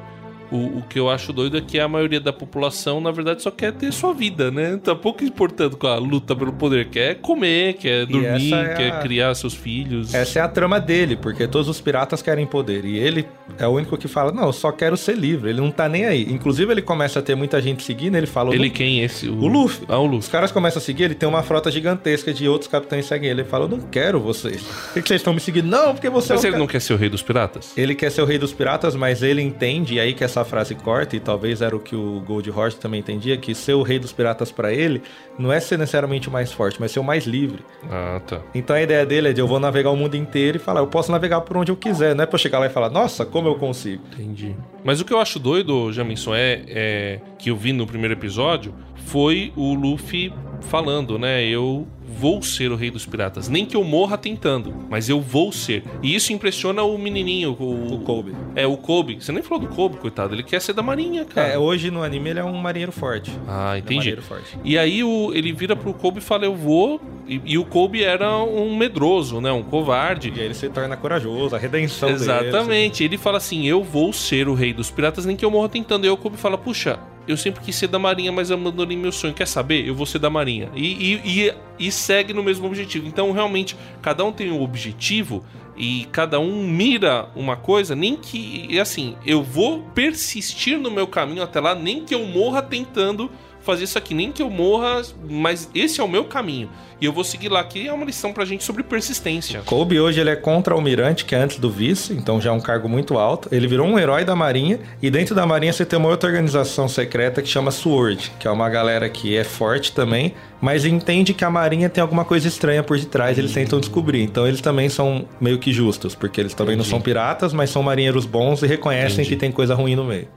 [0.52, 3.52] o, o que eu acho doido é que a maioria da população, na verdade, só
[3.52, 4.80] quer ter sua vida, né?
[4.84, 6.90] Tá pouco importando com a luta pelo poder.
[6.90, 10.14] Quer comer, quer dormir, é quer a- criar seus filhos.
[10.14, 12.86] Essa é a trama dele, porque todos os piratas querem poder.
[12.86, 13.28] E ele
[13.58, 15.50] é o único que fala: Não, eu só quero ser livre.
[15.50, 16.24] Ele não tá nem aí.
[16.32, 18.16] Inclusive, ele começa a ter muita gente seguindo.
[18.16, 19.28] Ele fala: Ele "Eu não- quem esse?
[19.30, 19.86] O Luffy.
[19.88, 20.32] Ah, o Os Luffy.
[20.32, 23.42] caras começam a seguir, ele tem uma frota gigantesca de outros capitães seguem ele.
[23.42, 24.62] Ele fala: Eu não quero vocês.
[24.62, 25.68] Por que, que vocês estão me seguindo?
[25.68, 27.74] Não, porque você Mas é o ele não quer ser o rei dos piratas?
[27.78, 30.76] Ele quer ser o rei dos piratas, mas ele entende, e aí que essa frase
[30.76, 34.00] corta, e talvez era o que o Gold Horse também entendia, que ser o rei
[34.00, 35.02] dos piratas pra ele
[35.38, 37.64] não é ser necessariamente o mais forte, mas ser o mais livre.
[37.90, 38.42] Ah, tá.
[38.54, 40.88] Então a ideia dele é de eu vou navegar o mundo inteiro e falar, eu
[40.88, 43.26] posso navegar por onde eu quiser, não é pra eu chegar lá e falar, nossa,
[43.26, 44.04] como eu consigo.
[44.14, 44.56] Entendi.
[44.84, 48.74] Mas o que eu acho doido, Jamison, é, é que eu vi no primeiro episódio
[48.96, 50.32] foi o Luffy
[50.62, 51.44] falando, né?
[51.44, 51.88] Eu
[52.20, 53.48] vou ser o rei dos piratas.
[53.48, 55.84] Nem que eu morra tentando, mas eu vou ser.
[56.04, 58.36] E isso impressiona o menininho, o, O Kobe.
[58.56, 59.16] É, o Kobe.
[59.22, 60.36] Você nem falou do Kobe, coitado.
[60.36, 61.48] Ele quer ser da marinha, cara.
[61.48, 63.32] É, hoje no anime ele é um marinheiro forte.
[63.48, 63.96] Ah, é um entendi.
[63.96, 64.58] marinheiro forte.
[64.64, 67.00] E aí o, ele vira pro Kobe e fala, eu vou...
[67.28, 69.52] E, e o Kobe era um medroso, né?
[69.52, 70.34] Um covarde.
[70.36, 72.24] E aí ele se torna corajoso, a redenção dele.
[72.24, 73.04] Exatamente.
[73.04, 76.06] Ele fala assim: Eu vou ser o rei dos piratas, nem que eu morra tentando.
[76.06, 77.00] E aí o Kobe fala: Puxa,
[77.30, 79.36] eu sempre quis ser da Marinha, mas abandonei meu sonho.
[79.36, 79.88] Quer saber?
[79.88, 80.72] Eu vou ser da Marinha.
[80.74, 83.08] E, e, e, e segue no mesmo objetivo.
[83.08, 85.46] Então, realmente, cada um tem um objetivo
[85.78, 88.66] e cada um mira uma coisa, nem que.
[88.68, 93.30] E assim, eu vou persistir no meu caminho até lá, nem que eu morra tentando
[93.70, 96.70] fazer isso aqui, nem que eu morra, mas esse é o meu caminho.
[97.00, 99.62] E eu vou seguir lá, que é uma lição pra gente sobre persistência.
[99.66, 102.90] Kobe hoje ele é contra-almirante, que é antes do vice, então já é um cargo
[102.90, 103.48] muito alto.
[103.54, 106.90] Ele virou um herói da Marinha, e dentro da Marinha você tem uma outra organização
[106.90, 111.46] secreta que chama SWORD, que é uma galera que é forte também, mas entende que
[111.46, 114.24] a Marinha tem alguma coisa estranha por detrás, eles tentam descobrir.
[114.24, 116.90] Então eles também são meio que justos, porque eles também não Entendi.
[116.90, 119.30] são piratas, mas são marinheiros bons e reconhecem Entendi.
[119.30, 120.28] que tem coisa ruim no meio.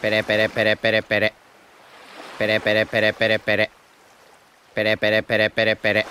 [0.00, 1.32] Pere, pere, pere, pere, pere.
[2.38, 3.70] Pere, pere, pere, pere, pere.
[4.72, 6.06] Pere, pere, pere, pere, pere.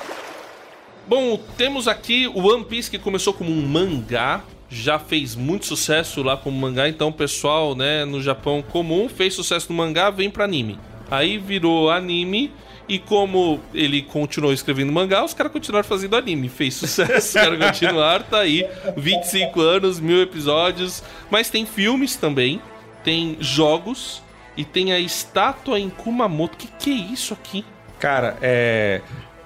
[1.08, 6.22] Bom, temos aqui o One Piece que começou como um mangá, já fez muito sucesso
[6.22, 10.30] lá como mangá, então o pessoal, né, no Japão comum fez sucesso no mangá, vem
[10.30, 10.78] pra anime.
[11.10, 12.52] Aí virou anime
[12.90, 16.50] e como ele continuou escrevendo mangá, os caras continuaram fazendo anime.
[16.50, 18.68] Fez sucesso, os caras continuaram, tá aí,
[18.98, 21.02] 25 anos, mil episódios,
[21.32, 22.62] mas tem filmes também,
[23.02, 24.22] tem jogos
[24.58, 26.58] e tem a estátua em Kumamoto.
[26.58, 27.64] Que que é isso aqui?
[28.00, 29.02] Cara, é.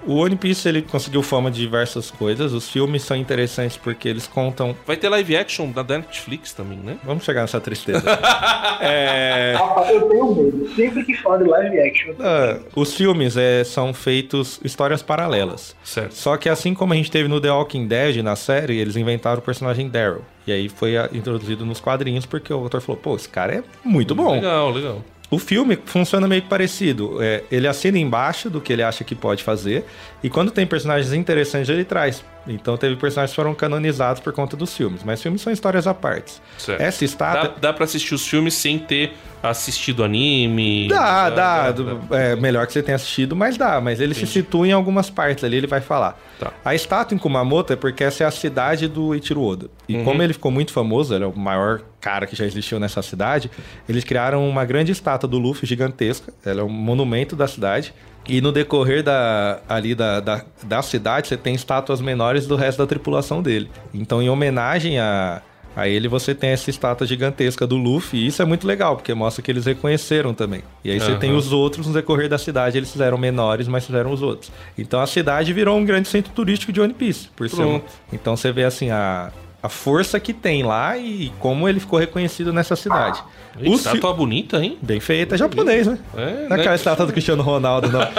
[0.06, 2.52] O One Piece ele conseguiu fama de diversas coisas.
[2.52, 4.74] Os filmes são interessantes porque eles contam.
[4.86, 6.96] Vai ter live action da Netflix também, né?
[7.04, 8.02] Vamos chegar nessa tristeza.
[8.80, 9.54] é.
[9.56, 10.74] Rapaz, eu tenho medo.
[10.74, 15.76] Sempre que fala de live action, Ah, os filmes é, são feitos histórias paralelas.
[15.84, 16.14] Certo.
[16.14, 19.38] Só que assim como a gente teve no The Walking Dead, na série, eles inventaram
[19.38, 20.22] o personagem Daryl.
[20.46, 23.62] E aí foi ah, introduzido nos quadrinhos porque o autor falou, pô, esse cara é
[23.84, 24.32] muito bom.
[24.32, 25.04] Legal, legal.
[25.32, 27.16] O filme funciona meio parecido.
[27.22, 29.82] É, ele assina embaixo do que ele acha que pode fazer.
[30.22, 32.24] E quando tem personagens interessantes, ele traz.
[32.46, 35.02] Então teve personagens que foram canonizados por conta dos filmes.
[35.04, 36.34] Mas filmes são histórias à parte.
[36.58, 36.80] Certo.
[36.80, 37.54] Essa Dá, estátua...
[37.60, 39.12] dá pra assistir os filmes sem ter
[39.42, 40.88] assistido anime?
[40.88, 41.74] Dá, dá.
[42.10, 43.80] É melhor que você tenha assistido, mas dá.
[43.80, 46.20] Mas ele se situa em algumas partes ali, ele vai falar.
[46.38, 46.52] Tá.
[46.64, 49.68] A estátua em Kumamoto é porque essa é a cidade do Ichiro Oda.
[49.88, 50.04] E Uhum.
[50.04, 53.48] como ele ficou muito famoso, ele é o maior cara que já existiu nessa cidade,
[53.88, 56.32] eles criaram uma grande estátua do Luffy gigantesca.
[56.44, 57.94] Ela é um monumento da cidade.
[58.28, 62.78] E no decorrer da, ali da, da, da cidade, você tem estátuas menores do resto
[62.78, 63.70] da tripulação dele.
[63.92, 65.42] Então, em homenagem a,
[65.74, 68.20] a ele, você tem essa estátua gigantesca do Luffy.
[68.20, 70.62] E isso é muito legal, porque mostra que eles reconheceram também.
[70.84, 71.18] E aí você Aham.
[71.18, 74.52] tem os outros no decorrer da cidade, eles fizeram menores, mas fizeram os outros.
[74.78, 77.80] Então a cidade virou um grande centro turístico de One Piece, por ser um-.
[78.12, 79.32] Então você vê assim a,
[79.62, 83.22] a força que tem lá e como ele ficou reconhecido nessa cidade.
[83.56, 84.76] Os fi- Estátua bonita, hein?
[84.82, 85.98] Bem feita, é japonês, né?
[86.16, 86.56] É, Não é né?
[86.56, 88.00] aquela estátua do Cristiano Ronaldo, não.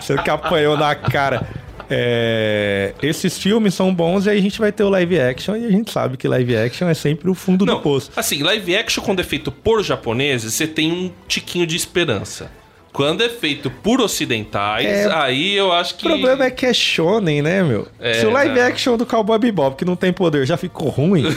[0.00, 1.46] Você que apanhou na cara.
[1.90, 5.64] é, esses filmes são bons e aí a gente vai ter o live action e
[5.66, 8.10] a gente sabe que live action é sempre o fundo do Não, poço.
[8.16, 12.50] assim, live action quando é feito por japoneses, você tem um tiquinho de esperança.
[12.96, 16.06] Quando é feito por ocidentais, É, aí eu acho que.
[16.06, 17.86] O problema é que é shonen, né, meu?
[18.00, 18.66] É, Se o live não.
[18.66, 21.22] action do Cowboy Bebop, que não tem poder, já ficou ruim,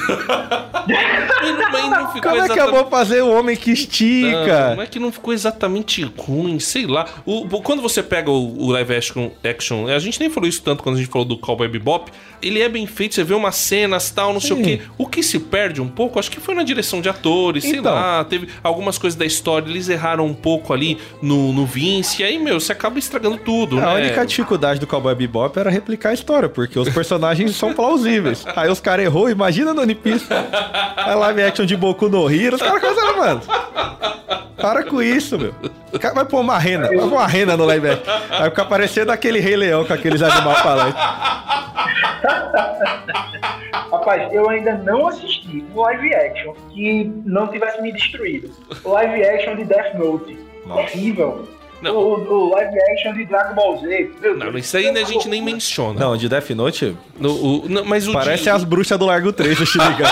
[1.89, 4.69] não- ficou como é que eu exatamente- vou fazer o homem que estica?
[4.69, 7.05] Não, não é que não ficou exatamente ruim, sei lá.
[7.25, 10.81] O- quando você pega o, o live action, action, a gente nem falou isso tanto
[10.83, 12.11] quando a gente falou do Cowboy Bebop,
[12.41, 14.81] ele é bem feito, você vê umas cenas tal, não sei o quê.
[14.97, 17.93] O que se perde um pouco, acho que foi na direção de atores, sei Então.
[17.93, 22.25] lá, teve algumas coisas da história, eles erraram um pouco ali no, no Vince, e
[22.25, 23.93] aí, meu, você acaba estragando tudo, A né?
[23.95, 28.45] única dificuldade do Cowboy Bebop era replicar a história, porque os personagens são plausíveis.
[28.55, 30.25] Aí os caras errou, imagina no One Piece.
[30.97, 33.41] A live action de Boku no Hero, os caras começaram, mano.
[34.57, 35.53] Para com isso, meu.
[35.93, 38.13] O cara vai pôr uma rena, vai pôr uma rena no live action.
[38.29, 40.99] Vai ficar parecendo aquele Rei Leão com aqueles animais falantes.
[43.91, 48.51] Rapaz, eu ainda não assisti um live action que não tivesse me destruído.
[48.83, 50.37] O live action de Death Note.
[50.77, 51.47] Terrível.
[51.81, 51.95] Não.
[51.95, 54.11] O, o live action de Dragon Ball Z.
[54.21, 54.65] Meu Não, Deus.
[54.65, 55.97] isso aí a gente nem menciona.
[55.99, 57.31] Não, de Death Note, No-
[57.63, 60.05] o- não, mas o parece de- as bruxas do Largo 3 do Shinigan.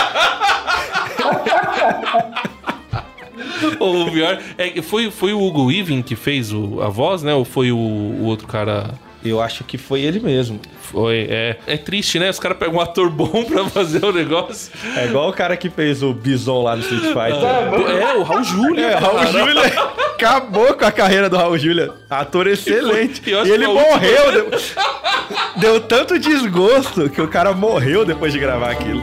[3.80, 7.34] O pior é que foi, foi o Hugo Weaving que fez o- a voz, né?
[7.34, 8.90] Ou foi o, o outro cara.
[9.24, 10.60] Eu acho que foi ele mesmo.
[10.80, 11.26] Foi.
[11.28, 12.30] É, é triste, né?
[12.30, 14.72] Os caras pegam um ator bom pra fazer o negócio.
[14.96, 18.00] É igual o cara que fez o Bison lá no Street Fighter.
[18.00, 18.86] É, o Raul Júlia.
[18.86, 19.26] É, Raul.
[19.26, 19.62] Júlia
[20.14, 21.92] acabou com a carreira do Raul Júlia.
[22.08, 23.22] Ator excelente.
[23.26, 24.32] E E, ele morreu.
[24.32, 24.50] Deu,
[25.56, 29.02] deu tanto desgosto que o cara morreu depois de gravar aquilo.